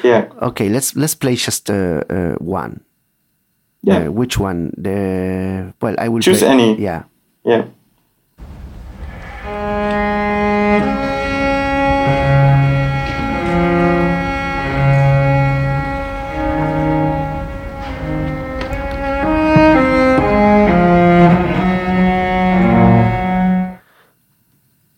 Yeah. 0.03 0.29
Okay, 0.41 0.69
let's 0.69 0.95
let's 0.95 1.15
play 1.15 1.35
just 1.35 1.69
uh, 1.69 2.03
uh, 2.09 2.35
one. 2.35 2.81
Yeah. 3.81 4.07
Uh, 4.07 4.11
which 4.11 4.37
one? 4.37 4.73
The 4.77 5.73
well, 5.81 5.95
I 5.97 6.07
will 6.09 6.21
choose 6.21 6.39
play. 6.39 6.49
any. 6.49 6.81
Yeah. 6.81 7.03
Yeah. 7.43 7.65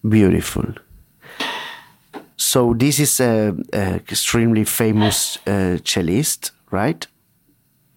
Beautiful. 0.07 0.84
So 2.37 2.73
this 2.73 2.99
is 2.99 3.19
a, 3.19 3.55
a 3.73 3.95
extremely 3.95 4.65
famous 4.65 5.37
uh, 5.47 5.77
cellist, 5.83 6.51
right? 6.71 7.07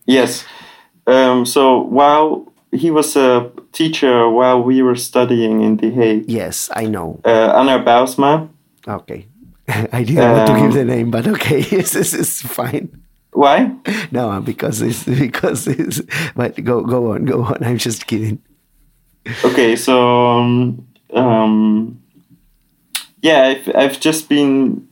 Yes. 0.07 0.44
Um, 1.07 1.44
so 1.44 1.81
while 1.81 2.53
he 2.72 2.90
was 2.90 3.16
a 3.16 3.51
teacher 3.72 4.29
while 4.29 4.62
we 4.62 4.83
were 4.83 4.96
studying 4.96 5.62
in 5.62 5.77
The 5.77 5.90
Hague. 5.90 6.24
Yes, 6.29 6.70
I 6.74 6.87
know. 6.87 7.20
Uh, 7.24 7.53
Anner 7.57 7.83
Bylsma. 7.83 8.48
Okay. 8.87 9.27
I 9.68 10.05
didn't 10.05 10.24
um, 10.24 10.33
want 10.33 10.46
to 10.48 10.61
give 10.61 10.72
the 10.74 10.81
um, 10.83 10.87
name, 10.87 11.11
but 11.11 11.27
okay, 11.27 11.62
this 11.70 11.94
is 11.94 12.42
fine. 12.42 13.03
Why? 13.33 13.72
No, 14.11 14.40
because 14.40 14.81
it's 14.83 15.05
because 15.27 15.66
it's. 15.66 16.01
But 16.35 16.62
go 16.64 16.83
go 16.83 17.12
on, 17.12 17.24
go 17.24 17.44
on. 17.44 17.62
I'm 17.62 17.79
just 17.79 18.07
kidding. 18.07 18.40
Okay, 19.44 19.77
so 19.77 20.27
um, 20.38 20.88
um 21.12 22.03
yeah, 23.22 23.42
I've, 23.42 23.74
I've 23.74 24.00
just 24.00 24.28
been 24.28 24.88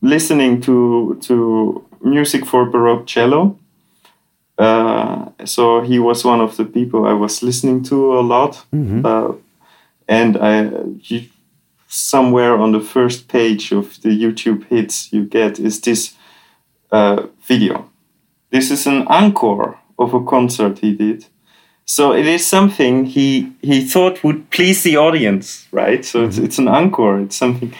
listening 0.00 0.60
to 0.62 1.18
to 1.22 1.84
music 2.02 2.46
for 2.46 2.66
baroque 2.66 3.06
cello. 3.06 3.58
Uh, 4.56 5.30
so 5.44 5.80
he 5.80 5.98
was 5.98 6.24
one 6.24 6.40
of 6.40 6.56
the 6.56 6.64
people 6.64 7.06
I 7.06 7.12
was 7.12 7.42
listening 7.42 7.82
to 7.84 8.18
a 8.18 8.22
lot, 8.22 8.64
mm-hmm. 8.72 9.04
uh, 9.04 9.32
and 10.06 10.36
I 10.36 10.70
he, 11.00 11.30
somewhere 11.88 12.56
on 12.56 12.72
the 12.72 12.80
first 12.80 13.28
page 13.28 13.72
of 13.72 14.00
the 14.02 14.10
YouTube 14.10 14.64
hits 14.66 15.12
you 15.12 15.24
get 15.24 15.58
is 15.58 15.80
this 15.80 16.14
uh, 16.92 17.26
video. 17.48 17.90
This 18.50 18.70
is 18.70 18.86
an 18.86 19.06
encore 19.08 19.78
of 19.98 20.14
a 20.14 20.24
concert 20.24 20.78
he 20.78 20.92
did 20.92 21.26
so 21.86 22.12
it 22.12 22.26
is 22.26 22.46
something 22.46 23.04
he 23.04 23.52
he 23.60 23.84
thought 23.84 24.24
would 24.24 24.50
please 24.50 24.82
the 24.82 24.96
audience, 24.96 25.66
right? 25.70 26.04
So 26.04 26.20
mm-hmm. 26.20 26.28
it's, 26.28 26.38
it's 26.38 26.58
an 26.58 26.68
encore. 26.68 27.20
It's 27.20 27.36
something, 27.36 27.74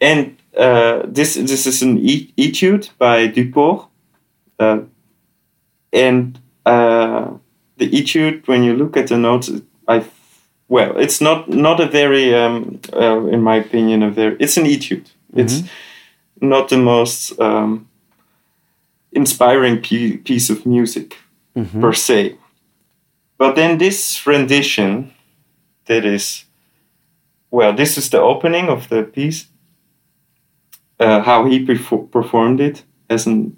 and 0.00 0.36
uh, 0.56 1.02
this 1.06 1.34
this 1.34 1.66
is 1.66 1.82
an 1.82 1.98
etude 2.36 2.88
by 2.98 3.28
Duport, 3.28 3.86
uh, 4.58 4.80
and 5.92 6.38
uh, 6.64 7.30
the 7.76 7.86
etude. 7.86 8.46
When 8.48 8.62
you 8.62 8.74
look 8.74 8.96
at 8.96 9.08
the 9.08 9.18
notes, 9.18 9.50
I 9.86 10.04
well, 10.68 10.96
it's 10.98 11.20
not 11.20 11.48
not 11.48 11.80
a 11.80 11.86
very, 11.86 12.34
um, 12.34 12.80
uh, 12.94 13.26
in 13.26 13.42
my 13.42 13.56
opinion, 13.56 14.02
a 14.02 14.10
very. 14.10 14.36
It's 14.40 14.56
an 14.56 14.64
etude. 14.64 15.04
Mm-hmm. 15.04 15.40
It's 15.40 15.62
not 16.40 16.70
the 16.70 16.78
most 16.78 17.38
um, 17.38 17.88
inspiring 19.12 19.82
piece 19.82 20.48
of 20.48 20.64
music 20.64 21.18
mm-hmm. 21.54 21.80
per 21.80 21.92
se 21.92 22.38
but 23.44 23.56
then 23.56 23.76
this 23.76 24.26
rendition, 24.26 25.12
that 25.84 26.06
is, 26.06 26.46
well, 27.50 27.74
this 27.74 27.98
is 27.98 28.08
the 28.08 28.18
opening 28.18 28.70
of 28.70 28.88
the 28.88 29.02
piece. 29.02 29.48
Uh, 30.98 31.20
how 31.20 31.44
he 31.44 31.62
perfor- 31.62 32.10
performed 32.10 32.58
it 32.58 32.84
as 33.10 33.26
an 33.26 33.54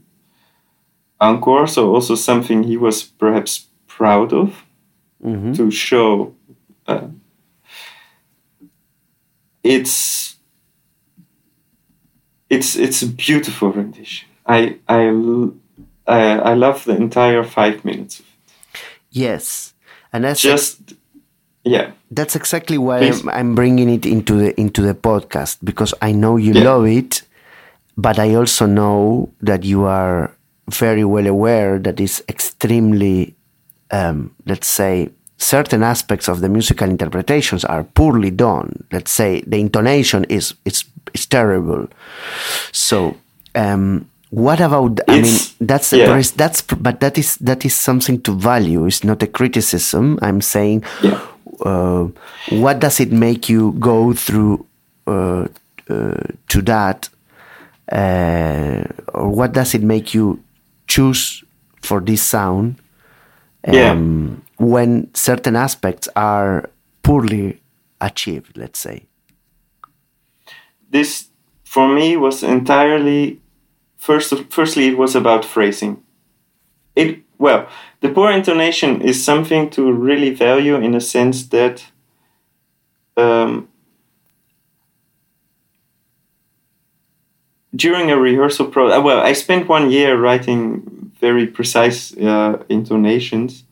encore, 1.21 1.69
so 1.69 1.95
also 1.95 2.17
something 2.17 2.65
he 2.65 2.77
was 2.77 3.05
perhaps 3.05 3.69
proud 3.87 4.33
of 4.33 4.65
mm-hmm. 5.25 5.53
to 5.53 5.71
show. 5.71 6.35
Uh, 6.89 7.07
it's 9.63 10.35
it's 12.51 12.75
it's 12.75 13.03
a 13.03 13.07
beautiful 13.07 13.71
rendition. 13.71 14.29
I 14.47 14.81
I 14.89 15.13
I, 16.09 16.39
I 16.51 16.55
love 16.55 16.85
the 16.85 16.97
entire 16.97 17.45
five 17.45 17.85
minutes 17.85 18.19
of 18.19 18.27
it. 18.27 18.81
Yes, 19.11 19.75
and 20.17 20.25
that's 20.25 20.41
just 20.41 20.81
ex- 20.81 20.95
yeah. 21.65 21.91
That's 22.11 22.37
exactly 22.37 22.79
why 22.79 23.01
I'm, 23.01 23.29
I'm, 23.29 23.55
bringing 23.55 23.91
it 23.91 24.07
into 24.07 24.35
the 24.35 24.59
into 24.59 24.81
the 24.81 24.95
podcast 24.95 25.59
because 25.63 25.93
I 26.01 26.13
know 26.13 26.39
you 26.39 26.53
yeah. 26.55 26.65
love 26.65 26.87
it, 26.87 27.23
but 27.97 28.19
I 28.19 28.35
also 28.35 28.65
know 28.67 29.31
that 29.43 29.65
you 29.65 29.85
are 29.85 30.35
very 30.71 31.05
well 31.05 31.27
aware 31.27 31.79
that 31.79 32.01
it's 32.01 32.23
extremely, 32.29 33.35
um, 33.91 34.35
let's 34.47 34.69
say, 34.69 35.11
certain 35.39 35.83
aspects 35.83 36.29
of 36.29 36.41
the 36.41 36.49
musical 36.49 36.89
interpretations 36.89 37.65
are 37.65 37.85
poorly 37.85 38.31
done. 38.31 38.85
Let's 38.93 39.11
say 39.11 39.43
the 39.47 39.59
intonation 39.59 40.25
is 40.25 40.55
it's 40.65 40.85
it's 41.13 41.27
terrible. 41.27 41.89
So. 42.73 43.17
Um, 43.55 44.09
what 44.31 44.61
about? 44.61 45.01
I 45.09 45.21
mean, 45.21 45.39
that's 45.61 45.93
yeah. 45.93 46.21
that's 46.35 46.63
but 46.63 47.01
that 47.01 47.17
is 47.17 47.37
that 47.37 47.65
is 47.65 47.77
something 47.77 48.21
to 48.23 48.33
value. 48.33 48.87
It's 48.87 49.05
not 49.05 49.23
a 49.23 49.27
criticism. 49.27 50.19
I'm 50.21 50.41
saying, 50.41 50.85
yeah. 51.03 51.21
uh, 51.61 52.09
what 52.51 52.81
does 52.81 52.99
it 52.99 53.13
make 53.13 53.49
you 53.49 53.73
go 53.79 54.13
through 54.13 54.67
uh, 55.07 55.47
uh, 55.89 56.23
to 56.49 56.63
that, 56.63 57.09
uh, 57.93 58.83
or 59.15 59.29
what 59.29 59.53
does 59.53 59.75
it 59.75 59.83
make 59.83 60.13
you 60.13 60.43
choose 60.89 61.45
for 61.83 62.01
this 62.01 62.23
sound? 62.23 62.77
Um, 63.65 63.75
yeah. 63.75 63.95
When 64.65 65.15
certain 65.15 65.55
aspects 65.55 66.09
are 66.17 66.71
poorly 67.03 67.61
achieved, 68.01 68.57
let's 68.57 68.81
say. 68.81 69.07
This 70.91 71.29
for 71.65 71.89
me 71.89 72.17
was 72.17 72.43
entirely 72.43 73.41
First, 74.07 74.33
firstly, 74.51 74.87
it 74.87 74.97
was 74.97 75.17
about 75.17 75.45
phrasing. 75.45 76.01
It 76.95 77.25
well, 77.39 77.67
the 78.03 78.09
poor 78.09 78.31
intonation 78.31 79.03
is 79.03 79.25
something 79.25 79.69
to 79.71 79.91
really 79.91 80.33
value 80.33 80.77
in 80.77 80.95
a 80.95 81.01
sense 81.01 81.49
that 81.49 81.85
um, 83.17 83.69
during 87.75 88.13
a 88.13 88.17
rehearsal 88.17 88.67
pro 88.67 88.93
uh, 88.93 89.01
well 89.01 89.21
i 89.31 89.33
spent 89.33 89.69
one 89.69 89.91
year 89.91 90.17
writing 90.17 91.11
very 91.21 91.47
precise 91.47 92.17
uh, 92.19 92.63
intonations 92.69 93.65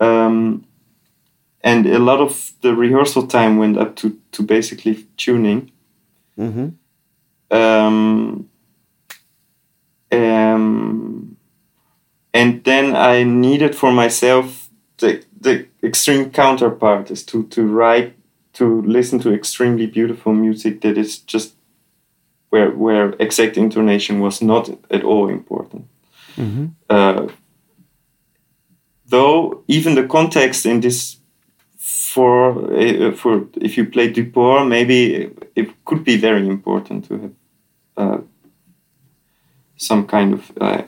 um, 0.00 0.66
and 1.60 1.86
a 1.86 2.00
lot 2.00 2.20
of 2.20 2.52
the 2.62 2.74
rehearsal 2.74 3.26
time 3.26 3.56
went 3.56 3.78
up 3.78 3.94
to, 3.94 4.18
to 4.32 4.42
basically 4.42 5.06
tuning 5.16 5.70
mm-hmm. 6.36 6.68
um, 7.56 8.50
um, 10.14 11.36
and 12.32 12.64
then 12.64 12.96
I 12.96 13.22
needed 13.22 13.74
for 13.74 13.92
myself 13.92 14.68
the, 14.98 15.24
the 15.40 15.66
extreme 15.82 16.30
counterpart 16.30 17.10
is 17.10 17.24
to, 17.26 17.44
to 17.48 17.66
write, 17.66 18.14
to 18.54 18.82
listen 18.82 19.18
to 19.20 19.32
extremely 19.32 19.86
beautiful 19.86 20.32
music 20.32 20.80
that 20.80 20.96
is 20.96 21.18
just 21.18 21.54
where 22.50 22.70
where 22.70 23.14
exact 23.18 23.56
intonation 23.56 24.20
was 24.20 24.40
not 24.40 24.70
at 24.90 25.02
all 25.02 25.28
important. 25.28 25.86
Uh, 26.88 27.26
though 29.06 29.64
even 29.66 29.94
the 29.94 30.06
context 30.06 30.66
in 30.66 30.80
this 30.80 31.16
for 31.78 32.72
uh, 32.72 33.12
for 33.12 33.48
if 33.60 33.76
you 33.76 33.84
play 33.86 34.12
Duport, 34.12 34.68
maybe 34.68 35.30
it 35.56 35.84
could 35.84 36.04
be 36.04 36.16
very 36.16 36.46
important 36.46 37.08
to 37.08 37.14
have 37.18 37.32
uh, 37.96 38.18
some 39.76 40.06
kind 40.06 40.34
of 40.34 40.52
uh, 40.60 40.82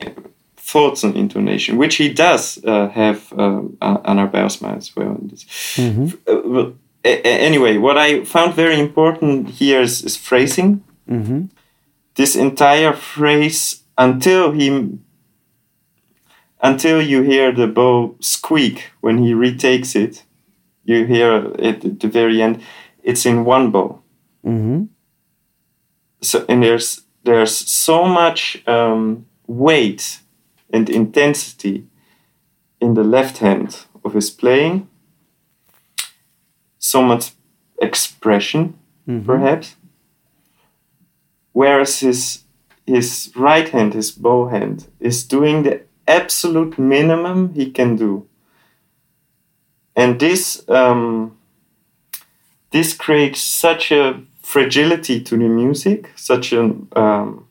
thoughts 0.57 1.05
on 1.05 1.15
intonation, 1.15 1.77
which 1.77 1.97
he 1.97 2.13
does 2.13 2.63
uh, 2.65 2.89
have 2.89 3.33
uh, 3.33 3.63
Anner 3.81 4.29
Bylsma 4.29 4.77
as 4.77 4.95
well. 4.97 5.15
Mm-hmm. 5.15 6.09
Uh, 6.27 6.41
well 6.45 6.73
anyway, 7.07 7.79
what 7.79 7.99
I 7.99 8.25
found 8.25 8.55
very 8.55 8.79
important 8.79 9.51
here 9.51 9.81
is, 9.81 10.03
is 10.03 10.17
phrasing. 10.17 10.83
Mm-hmm. 11.09 11.47
This 12.15 12.35
entire 12.37 12.93
phrase 12.93 13.83
until 13.99 14.53
he 14.53 14.99
until 16.63 17.03
you 17.03 17.23
hear 17.23 17.53
the 17.53 17.67
bow 17.67 18.17
squeak 18.21 18.91
when 19.01 19.19
he 19.19 19.35
retakes 19.35 19.95
it, 19.95 20.25
you 20.85 21.05
hear 21.05 21.53
it 21.59 21.85
at 21.85 22.01
the 22.01 22.09
very 22.09 22.41
end. 22.41 22.63
It's 23.03 23.27
in 23.27 23.45
one 23.45 23.71
bow. 23.71 24.03
Mm-hmm. 24.45 24.85
So 26.23 26.45
and 26.49 26.63
there's 26.63 27.03
there's 27.27 27.57
so 27.57 28.05
much 28.05 28.67
um, 28.67 29.27
weight 29.47 30.21
and 30.73 30.89
intensity 30.89 31.87
in 32.81 32.95
the 32.95 33.05
left 33.05 33.39
hand 33.39 33.85
of 34.05 34.15
his 34.15 34.31
playing 34.31 34.89
so 36.87 37.03
much 37.03 37.33
expression, 37.79 38.79
mm-hmm. 39.09 39.27
perhaps. 39.27 39.77
Whereas 41.53 42.01
his 42.01 42.45
his 42.87 43.33
right 43.35 43.69
hand, 43.69 43.95
his 43.95 44.13
bow 44.13 44.49
hand, 44.49 44.87
is 45.01 45.25
doing 45.25 45.65
the 45.65 45.81
absolute 46.07 46.79
minimum 46.79 47.55
he 47.55 47.71
can 47.73 47.97
do. 47.97 48.29
And 49.97 50.21
this 50.21 50.69
um, 50.69 51.37
this 52.71 52.95
creates 52.95 53.41
such 53.41 53.91
a 53.91 54.21
fragility 54.47 55.21
to 55.21 55.37
the 55.37 55.49
music, 55.49 56.13
such 56.15 56.53
an 56.53 56.87
um, 56.95 57.49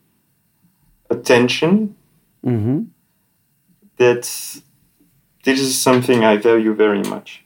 attention 1.10 1.94
mm-hmm. 2.42 2.84
that 3.98 4.22
this 5.44 5.60
is 5.60 5.78
something 5.78 6.24
I 6.24 6.38
value 6.38 6.74
very 6.74 7.04
much. 7.04 7.44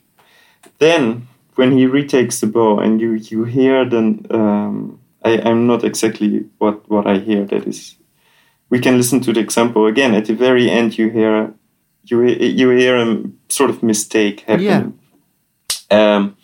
Then 0.77 1.27
when 1.55 1.71
he 1.71 1.87
retakes 1.87 2.39
the 2.39 2.47
bow 2.47 2.79
and 2.79 3.01
you 3.01 3.13
you 3.13 3.43
hear 3.43 3.89
then 3.89 4.27
um, 4.29 4.99
I, 5.25 5.41
I'm 5.41 5.65
not 5.65 5.83
exactly 5.83 6.45
what 6.59 6.87
what 6.87 7.07
I 7.07 7.17
hear. 7.17 7.43
That 7.45 7.65
is, 7.65 7.97
we 8.69 8.79
can 8.79 8.97
listen 8.97 9.19
to 9.21 9.33
the 9.33 9.39
example 9.39 9.87
again. 9.87 10.13
At 10.13 10.25
the 10.25 10.35
very 10.35 10.69
end, 10.69 10.95
you 10.99 11.09
hear 11.09 11.51
you 12.03 12.23
you 12.59 12.69
hear 12.69 12.95
a 12.97 13.23
sort 13.49 13.71
of 13.71 13.81
mistake 13.81 14.41
happen. 14.41 14.99
Yeah. 15.89 16.15
Um, 16.15 16.37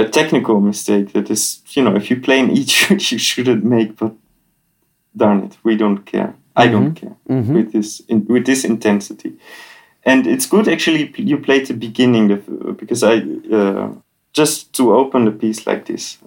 a 0.00 0.08
technical 0.08 0.60
mistake 0.60 1.12
that 1.12 1.30
is, 1.30 1.62
you 1.76 1.82
know, 1.84 1.96
if 1.96 2.10
you 2.10 2.20
play 2.20 2.40
an 2.40 2.50
etude, 2.50 3.10
you 3.12 3.18
shouldn't 3.18 3.64
make, 3.64 3.96
but 3.96 4.12
darn 5.16 5.44
it, 5.44 5.56
we 5.62 5.76
don't 5.76 6.04
care. 6.06 6.34
I 6.56 6.66
Mm-hmm. 6.66 6.72
don't 6.72 6.94
care 6.94 7.16
with 7.54 7.72
this 7.72 8.00
in, 8.08 8.26
with 8.28 8.44
this 8.44 8.64
intensity 8.64 9.32
and 10.04 10.26
it's 10.26 10.46
good 10.50 10.68
actually 10.68 11.12
you 11.16 11.38
played 11.38 11.66
the 11.66 11.74
beginning 11.74 12.32
of, 12.32 12.76
because 12.76 13.02
I 13.04 13.22
uh, 13.52 13.88
just 14.32 14.72
to 14.74 14.92
open 14.94 15.24
the 15.24 15.30
piece 15.32 15.66
like 15.66 15.84
this. 15.84 16.18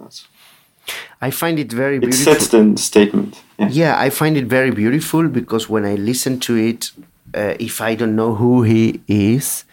I 1.21 1.31
find 1.31 1.59
it 1.59 1.71
very 1.73 1.97
It 1.97 2.01
beautiful. 2.01 2.33
sets 2.33 2.47
the 2.47 2.77
statement. 2.77 3.41
Yeah. 3.59 3.69
Yeah, 3.71 4.05
I 4.07 4.09
find 4.09 4.37
it 4.37 4.45
very 4.49 4.71
beautiful 4.71 5.27
because 5.29 5.69
when 5.69 5.85
I 5.85 5.95
listen 5.95 6.39
to 6.39 6.55
it, 6.55 6.91
uh, 7.35 7.53
if 7.59 7.79
I 7.81 7.95
don't 7.95 8.15
know 8.15 8.35
who 8.35 8.63
he 8.63 9.01
is, 9.07 9.65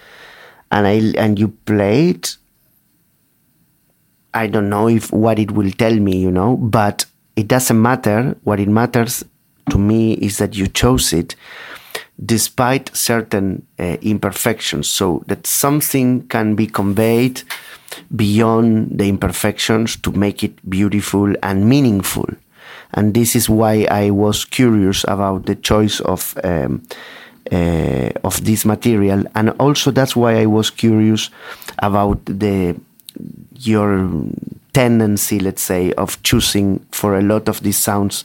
and 0.70 0.86
I 0.86 1.00
and 1.24 1.38
you 1.38 1.48
play 1.64 2.10
it, 2.10 2.36
I 4.32 4.46
don't 4.46 4.68
know 4.68 4.88
if 4.88 5.12
what 5.12 5.38
it 5.38 5.50
will 5.50 5.70
tell 5.72 5.94
me, 5.94 6.16
you 6.18 6.30
know. 6.30 6.56
But 6.56 7.06
it 7.36 7.48
doesn't 7.48 7.80
matter. 7.80 8.36
What 8.44 8.60
it 8.60 8.68
matters 8.68 9.24
to 9.70 9.78
me 9.78 10.14
is 10.14 10.38
that 10.38 10.56
you 10.56 10.66
chose 10.66 11.12
it, 11.12 11.36
despite 12.24 12.94
certain 12.96 13.66
uh, 13.78 13.96
imperfections, 14.02 14.88
so 14.88 15.22
that 15.26 15.46
something 15.46 16.26
can 16.28 16.54
be 16.54 16.66
conveyed 16.66 17.42
beyond 18.14 18.98
the 18.98 19.08
imperfections 19.08 19.96
to 19.96 20.12
make 20.12 20.44
it 20.44 20.70
beautiful 20.70 21.34
and 21.42 21.68
meaningful. 21.68 22.28
And 22.92 23.14
this 23.14 23.36
is 23.36 23.48
why 23.48 23.86
I 23.90 24.10
was 24.10 24.44
curious 24.44 25.04
about 25.04 25.46
the 25.46 25.54
choice 25.54 26.00
of 26.00 26.34
um, 26.42 26.82
uh, 27.50 28.10
of 28.22 28.44
this 28.44 28.64
material, 28.64 29.24
and 29.34 29.50
also 29.58 29.90
that's 29.90 30.14
why 30.14 30.40
I 30.40 30.46
was 30.46 30.70
curious 30.70 31.30
about 31.78 32.24
the 32.26 32.76
your 33.60 34.10
tendency, 34.72 35.38
let's 35.40 35.62
say, 35.62 35.92
of 35.92 36.22
choosing 36.22 36.78
for 36.90 37.18
a 37.18 37.22
lot 37.22 37.48
of 37.48 37.60
these 37.60 37.76
sounds 37.76 38.24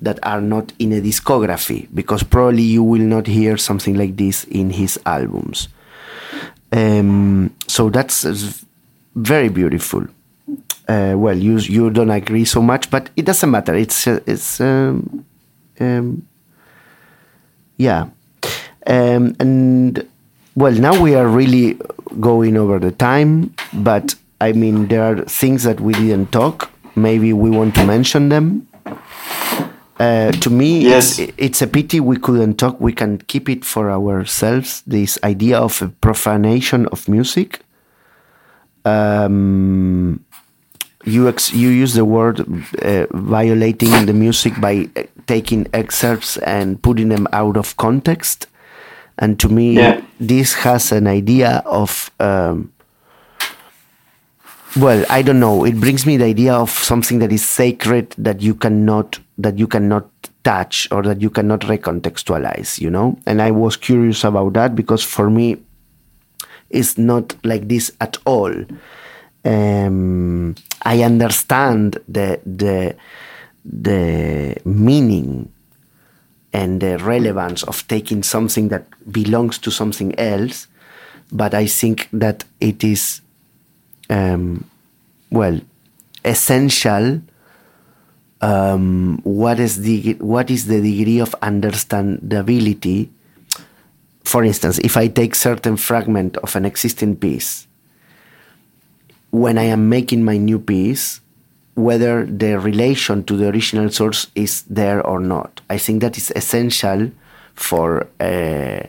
that 0.00 0.18
are 0.22 0.40
not 0.40 0.72
in 0.78 0.92
a 0.92 1.00
discography, 1.00 1.88
because 1.92 2.22
probably 2.22 2.62
you 2.62 2.82
will 2.84 3.02
not 3.02 3.26
hear 3.26 3.56
something 3.56 3.96
like 3.96 4.16
this 4.16 4.44
in 4.44 4.70
his 4.70 4.98
albums. 5.04 5.68
Um, 6.70 7.50
so 7.66 7.90
that's 7.90 8.24
very 9.14 9.48
beautiful. 9.48 10.06
Uh, 10.86 11.14
well, 11.16 11.36
you 11.36 11.58
you 11.58 11.90
don't 11.90 12.10
agree 12.10 12.44
so 12.44 12.62
much, 12.62 12.90
but 12.90 13.10
it 13.16 13.24
doesn't 13.24 13.50
matter. 13.50 13.74
It's 13.74 14.06
uh, 14.06 14.20
it's 14.26 14.60
um, 14.60 15.24
um, 15.80 16.26
yeah, 17.76 18.06
um, 18.86 19.34
and 19.40 20.08
well, 20.54 20.72
now 20.72 21.00
we 21.02 21.14
are 21.14 21.28
really 21.28 21.78
going 22.20 22.56
over 22.56 22.78
the 22.78 22.92
time, 22.92 23.54
but 23.72 24.14
I 24.40 24.52
mean 24.52 24.86
there 24.88 25.02
are 25.02 25.24
things 25.24 25.62
that 25.64 25.80
we 25.80 25.92
didn't 25.94 26.30
talk. 26.32 26.70
Maybe 26.96 27.32
we 27.32 27.50
want 27.50 27.74
to 27.76 27.84
mention 27.84 28.28
them. 28.28 28.66
Uh, 30.00 30.30
to 30.30 30.48
me, 30.50 30.80
Yes. 30.82 31.18
it's, 31.18 31.32
it's 31.36 31.62
a 31.62 31.66
pity 31.66 31.98
we 32.00 32.16
couldn't 32.16 32.54
talk. 32.56 32.80
We 32.80 32.92
can 32.92 33.18
keep 33.18 33.48
it 33.48 33.64
for 33.64 33.90
ourselves. 33.90 34.82
This 34.86 35.18
idea 35.24 35.58
of 35.58 35.82
a 35.82 35.88
profanation 35.88 36.86
of 36.86 37.08
music 37.08 37.60
um, 38.84 40.24
you 41.04 41.28
ex- 41.28 41.52
you 41.52 41.68
use 41.68 41.94
the 41.94 42.04
word 42.04 42.40
uh, 42.82 43.06
violating 43.12 44.06
the 44.06 44.12
music 44.12 44.58
by 44.60 44.88
uh, 44.96 45.02
taking 45.26 45.66
excerpts 45.72 46.36
and 46.38 46.80
putting 46.82 47.08
them 47.08 47.26
out 47.32 47.56
of 47.56 47.76
context, 47.76 48.46
and 49.18 49.38
to 49.40 49.48
me, 49.48 49.74
Yeah. 49.76 50.00
this 50.20 50.54
has 50.64 50.92
an 50.92 51.06
idea 51.06 51.62
of. 51.66 52.10
Um, 52.20 52.72
well, 54.76 55.04
I 55.08 55.22
don't 55.22 55.40
know. 55.40 55.64
It 55.64 55.80
brings 55.80 56.06
me 56.06 56.16
the 56.16 56.24
idea 56.24 56.54
of 56.54 56.70
something 56.70 57.18
that 57.20 57.32
is 57.32 57.44
sacred 57.44 58.14
that 58.18 58.40
you 58.40 58.54
cannot 58.54 59.18
that 59.38 59.58
you 59.58 59.66
cannot 59.66 60.08
touch 60.44 60.88
or 60.90 61.02
that 61.02 61.20
you 61.20 61.30
cannot 61.30 61.60
recontextualize. 61.60 62.80
You 62.80 62.90
know, 62.90 63.18
and 63.26 63.40
I 63.40 63.50
was 63.50 63.76
curious 63.76 64.24
about 64.24 64.52
that 64.54 64.74
because 64.74 65.02
for 65.02 65.30
me, 65.30 65.56
it's 66.70 66.98
not 66.98 67.34
like 67.44 67.68
this 67.68 67.92
at 68.00 68.18
all. 68.26 68.52
Um, 69.44 70.54
I 70.82 71.02
understand 71.02 71.98
the 72.08 72.40
the 72.44 72.96
the 73.64 74.56
meaning 74.64 75.52
and 76.52 76.80
the 76.80 76.98
relevance 76.98 77.62
of 77.64 77.86
taking 77.88 78.22
something 78.22 78.68
that 78.68 78.86
belongs 79.12 79.58
to 79.58 79.70
something 79.70 80.18
else, 80.18 80.66
but 81.30 81.54
I 81.54 81.66
think 81.66 82.08
that 82.12 82.44
it 82.60 82.82
is, 82.82 83.20
um, 84.10 84.68
well, 85.30 85.60
essential. 86.24 87.22
Um, 88.40 89.20
what 89.24 89.58
is 89.58 89.82
the 89.82 90.14
what 90.20 90.48
is 90.48 90.66
the 90.66 90.80
degree 90.80 91.18
of 91.18 91.34
understandability 91.42 93.08
for 94.28 94.44
instance, 94.44 94.78
if 94.80 94.98
I 94.98 95.08
take 95.08 95.34
certain 95.34 95.78
fragment 95.78 96.36
of 96.36 96.54
an 96.54 96.66
existing 96.66 97.16
piece, 97.16 97.66
when 99.30 99.56
I 99.56 99.62
am 99.62 99.88
making 99.88 100.22
my 100.22 100.36
new 100.36 100.58
piece, 100.58 101.22
whether 101.74 102.26
the 102.26 102.58
relation 102.58 103.24
to 103.24 103.38
the 103.38 103.48
original 103.48 103.88
source 103.88 104.26
is 104.34 104.62
there 104.68 105.00
or 105.00 105.18
not, 105.18 105.62
I 105.70 105.78
think 105.78 106.02
that 106.02 106.18
is 106.18 106.30
essential 106.36 107.10
for 107.54 108.06
uh, 108.20 108.82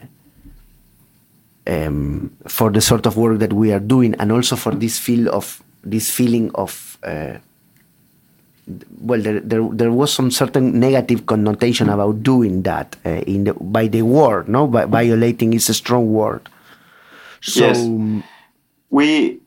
um, 1.66 2.30
for 2.46 2.70
the 2.70 2.80
sort 2.80 3.06
of 3.06 3.16
work 3.16 3.38
that 3.38 3.52
we 3.52 3.72
are 3.72 3.80
doing, 3.80 4.14
and 4.18 4.32
also 4.32 4.56
for 4.56 4.74
this 4.74 4.98
feel 4.98 5.28
of 5.28 5.62
this 5.82 6.10
feeling 6.10 6.50
of. 6.54 6.98
Uh, 7.02 7.38
well, 9.00 9.20
there, 9.20 9.40
there 9.40 9.66
there 9.72 9.90
was 9.90 10.12
some 10.12 10.30
certain 10.30 10.78
negative 10.78 11.26
connotation 11.26 11.88
about 11.88 12.22
doing 12.22 12.62
that 12.62 12.94
uh, 13.04 13.08
in 13.26 13.44
the, 13.44 13.54
by 13.54 13.88
the 13.88 14.02
word, 14.02 14.48
no, 14.48 14.66
by 14.68 14.84
violating 14.84 15.52
is 15.54 15.68
a 15.68 15.74
strong 15.74 16.12
word. 16.12 16.48
So 17.40 17.66
Yes. 17.66 18.22
we 18.90 19.40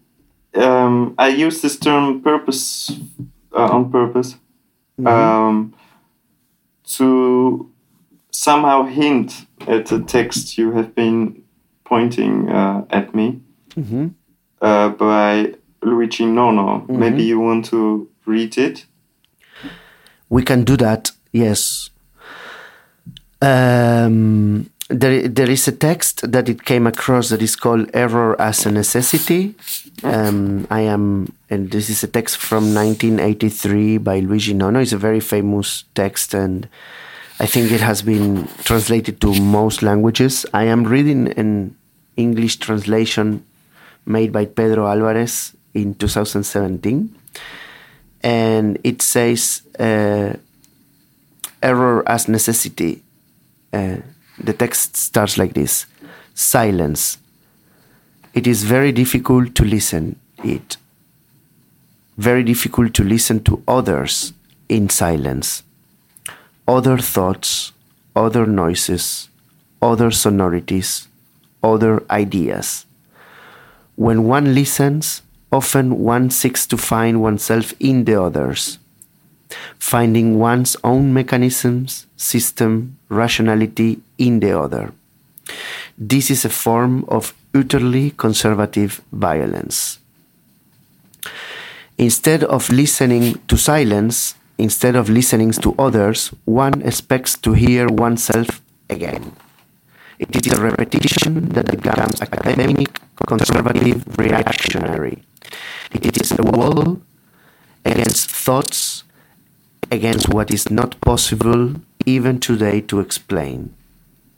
um, 0.56 1.16
I 1.18 1.30
use 1.30 1.62
this 1.62 1.78
term 1.78 2.22
purpose 2.22 2.92
uh, 3.54 3.70
on 3.72 3.92
purpose 3.92 4.36
um, 5.06 5.74
to 6.98 7.70
somehow 8.32 8.84
hint 8.84 9.46
at 9.68 9.86
the 9.86 10.02
text 10.02 10.58
you 10.58 10.72
have 10.72 10.94
been 10.96 11.43
pointing 11.94 12.50
uh, 12.50 12.84
at 12.90 13.14
me 13.14 13.40
uh, 14.62 14.90
by 14.90 15.54
Luigi 15.84 16.26
Nono. 16.26 16.86
Maybe 16.88 17.22
you 17.24 17.40
want 17.40 17.66
to 17.66 18.10
read 18.26 18.58
it? 18.58 18.88
We 20.28 20.42
can 20.42 20.64
do 20.64 20.76
that, 20.78 21.12
yes. 21.32 21.92
Um, 23.42 24.72
there, 24.90 25.28
there 25.28 25.52
is 25.52 25.68
a 25.68 25.72
text 25.72 26.32
that 26.32 26.50
it 26.50 26.66
came 26.66 26.88
across 26.88 27.30
that 27.30 27.44
is 27.44 27.56
called 27.56 27.92
Error 27.94 28.42
as 28.42 28.66
a 28.66 28.72
Necessity. 28.72 29.54
Um, 30.02 30.66
I 30.72 30.82
am, 30.96 31.32
and 31.52 31.70
this 31.70 31.92
is 31.92 32.04
a 32.04 32.08
text 32.08 32.38
from 32.38 32.74
1983 32.74 34.00
by 34.00 34.20
Luigi 34.20 34.56
Nono. 34.56 34.80
It's 34.80 34.94
a 34.94 34.98
very 34.98 35.20
famous 35.20 35.84
text, 35.94 36.34
and 36.34 36.68
I 37.40 37.46
think 37.46 37.72
it 37.72 37.82
has 37.82 38.02
been 38.02 38.48
translated 38.64 39.22
to 39.22 39.40
most 39.40 39.84
languages. 39.84 40.44
I 40.56 40.64
am 40.64 40.86
reading 40.86 41.28
an 41.38 41.76
English 42.18 42.58
translation 42.58 43.46
made 44.06 44.32
by 44.32 44.46
Pedro 44.46 44.88
Alvarez 44.88 45.56
in 45.74 45.96
2017, 45.96 47.16
and 48.22 48.78
it 48.84 49.02
says 49.02 49.62
uh, 49.80 50.34
error 51.62 52.04
as 52.08 52.28
necessity. 52.28 53.02
Uh, 53.72 53.98
the 54.38 54.54
text 54.54 54.96
starts 54.98 55.38
like 55.38 55.54
this 55.54 55.86
silence. 56.34 57.18
It 58.34 58.48
is 58.48 58.64
very 58.64 58.92
difficult 58.92 59.56
to 59.56 59.64
listen 59.64 60.20
it. 60.44 60.78
Very 62.18 62.44
difficult 62.44 62.94
to 62.96 63.04
listen 63.04 63.44
to 63.44 63.64
others 63.68 64.34
in 64.70 64.90
silence. 64.90 65.64
Other 66.68 66.98
thoughts, 66.98 67.72
other 68.16 68.46
noises, 68.46 69.30
other 69.82 70.12
sonorities, 70.12 71.08
other 71.64 72.04
ideas. 72.10 72.86
When 73.96 74.26
one 74.26 74.54
listens, 74.54 75.22
often 75.52 76.00
one 76.00 76.30
seeks 76.30 76.66
to 76.68 76.78
find 76.78 77.22
oneself 77.22 77.74
in 77.80 78.06
the 78.06 78.22
others, 78.22 78.80
finding 79.80 80.40
one's 80.40 80.76
own 80.84 81.14
mechanisms, 81.14 82.08
system, 82.18 82.98
rationality 83.10 84.02
in 84.18 84.40
the 84.40 84.60
other. 84.60 84.92
This 85.98 86.32
is 86.32 86.44
a 86.44 86.50
form 86.50 87.06
of 87.08 87.34
utterly 87.54 88.12
conservative 88.12 89.02
violence. 89.12 90.00
Instead 91.98 92.44
of 92.44 92.70
listening 92.72 93.36
to 93.48 93.56
silence, 93.56 94.34
instead 94.58 94.96
of 94.96 95.10
listening 95.10 95.52
to 95.52 95.76
others, 95.78 96.32
one 96.46 96.82
expects 96.82 97.38
to 97.38 97.54
hear 97.54 97.88
oneself 97.88 98.62
again. 98.90 99.34
It 100.30 100.48
is 100.48 100.54
a 100.54 100.62
repetition 100.62 101.50
that 101.50 101.70
becomes 101.70 102.22
academic, 102.22 103.00
conservative, 103.28 104.18
reactionary. 104.18 105.24
It 105.92 106.16
is 106.22 106.32
a 106.40 106.44
wall 106.44 107.02
against 107.84 108.32
thoughts, 108.32 109.04
against 109.92 110.30
what 110.30 110.50
is 110.50 110.72
not 110.72 111.00
possible 111.02 111.76
even 112.06 112.40
today 112.40 112.80
to 112.82 113.02
explain. 113.02 113.76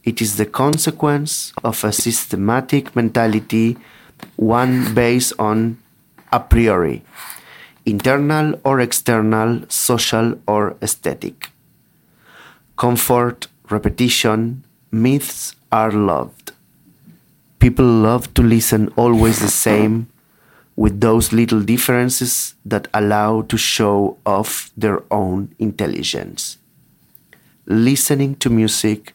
It 0.03 0.21
is 0.21 0.38
the 0.38 0.45
consequence 0.47 1.53
of 1.63 1.83
a 1.83 1.91
systematic 1.91 2.95
mentality, 2.95 3.77
one 4.38 4.93
based 4.95 5.33
on 5.38 5.77
a 6.31 6.39
priori, 6.39 7.03
internal 7.86 8.59
or 8.63 8.79
external, 8.79 9.61
social 9.69 10.39
or 10.47 10.77
aesthetic. 10.81 11.51
Comfort, 12.75 13.47
repetition, 13.69 14.63
myths 14.91 15.55
are 15.72 15.91
loved. 15.91 16.51
People 17.59 17.86
love 17.86 18.34
to 18.36 18.41
listen 18.41 18.89
always 18.95 19.39
the 19.39 19.47
same, 19.47 20.07
with 20.76 20.99
those 20.99 21.32
little 21.32 21.61
differences 21.61 22.55
that 22.66 22.88
allow 22.93 23.41
to 23.43 23.57
show 23.57 24.18
off 24.26 24.72
their 24.76 25.01
own 25.09 25.55
intelligence. 25.57 26.57
Listening 27.66 28.36
to 28.36 28.49
music, 28.49 29.13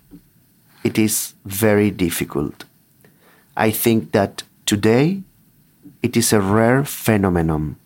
it 0.82 0.98
is 0.98 1.34
very 1.44 1.90
difficult. 1.90 2.64
I 3.57 3.70
think 3.70 4.12
that 4.12 4.42
today 4.64 5.22
it 6.03 6.16
is 6.16 6.32
a 6.32 6.40
rare 6.40 6.82
phenomenon. 6.82 7.76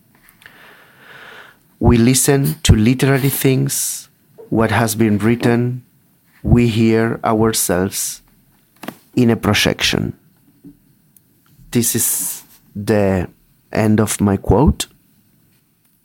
We 1.80 1.96
listen 1.96 2.54
to 2.62 2.74
literary 2.74 3.28
things, 3.28 4.08
what 4.48 4.70
has 4.70 4.94
been 4.94 5.18
written, 5.18 5.84
we 6.42 6.68
hear 6.68 7.18
ourselves 7.24 8.22
in 9.16 9.30
a 9.30 9.36
projection. 9.36 10.16
This 11.70 11.94
is 11.94 12.44
the 12.74 13.28
end 13.72 14.00
of 14.00 14.20
my 14.20 14.36
quote. 14.36 14.86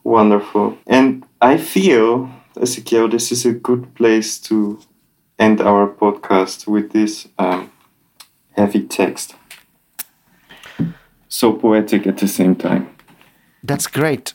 Wonderful. 0.04 0.78
And 0.86 1.24
I 1.40 1.56
feel, 1.56 2.30
Ezequiel, 2.56 3.10
this 3.10 3.30
is 3.32 3.46
a 3.46 3.52
good 3.52 3.94
place 3.94 4.38
to 4.40 4.80
end 5.38 5.60
our 5.60 5.88
podcast 5.88 6.66
with 6.66 6.92
this 6.92 7.28
um, 7.38 7.70
heavy 8.52 8.86
text. 8.86 9.34
So 11.28 11.52
poetic 11.52 12.06
at 12.06 12.18
the 12.18 12.28
same 12.28 12.56
time. 12.56 12.88
That's 13.62 13.86
great. 13.86 14.34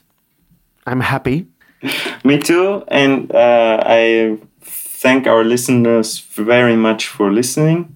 I'm 0.86 1.02
happy. 1.02 1.48
Me 2.24 2.40
too. 2.40 2.84
And 2.88 3.34
uh, 3.34 3.84
I 3.86 4.38
thank 4.62 5.28
our 5.28 5.44
listeners 5.44 6.20
very 6.20 6.76
much 6.76 7.08
for 7.08 7.32
listening. 7.32 7.96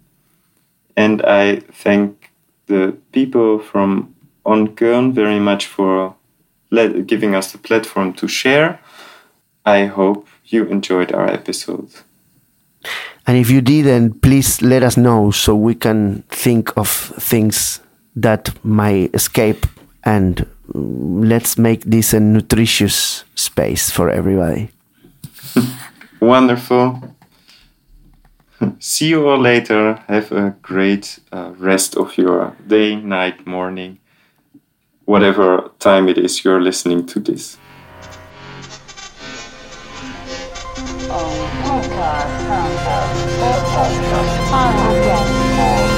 And 0.99 1.21
I 1.21 1.61
thank 1.71 2.29
the 2.67 2.93
people 3.13 3.59
from 3.59 4.13
On 4.45 4.75
Kern 4.75 5.13
very 5.13 5.39
much 5.39 5.65
for 5.65 6.13
let, 6.71 7.07
giving 7.07 7.35
us 7.35 7.53
the 7.53 7.57
platform 7.57 8.11
to 8.15 8.27
share. 8.27 8.81
I 9.65 9.85
hope 9.85 10.27
you 10.43 10.65
enjoyed 10.65 11.13
our 11.13 11.31
episode. 11.31 11.89
And 13.25 13.37
if 13.37 13.49
you 13.49 13.61
didn't, 13.61 14.21
please 14.21 14.61
let 14.61 14.83
us 14.83 14.97
know 14.97 15.31
so 15.31 15.55
we 15.55 15.73
can 15.73 16.23
think 16.27 16.75
of 16.75 16.89
things 16.89 17.79
that 18.17 18.51
might 18.65 19.15
escape 19.15 19.65
and 20.03 20.45
mm, 20.73 21.29
let's 21.29 21.57
make 21.57 21.85
this 21.85 22.13
a 22.13 22.19
nutritious 22.19 23.23
space 23.35 23.89
for 23.89 24.09
everybody. 24.09 24.69
Wonderful. 26.19 27.15
See 28.79 29.09
you 29.09 29.27
all 29.27 29.39
later. 29.39 30.03
Have 30.07 30.31
a 30.31 30.55
great 30.61 31.19
uh, 31.31 31.51
rest 31.57 31.95
of 31.95 32.17
your 32.17 32.55
day, 32.67 32.95
night, 32.95 33.47
morning, 33.47 33.99
whatever 35.05 35.71
time 35.79 36.09
it 36.09 36.17
is 36.17 36.43
you're 36.43 36.61
listening 36.61 37.05
to 37.07 37.19
this. 37.19 37.57
podcast. 41.69 42.39
Podcast. 43.39 44.49
Podcast. 44.51 45.88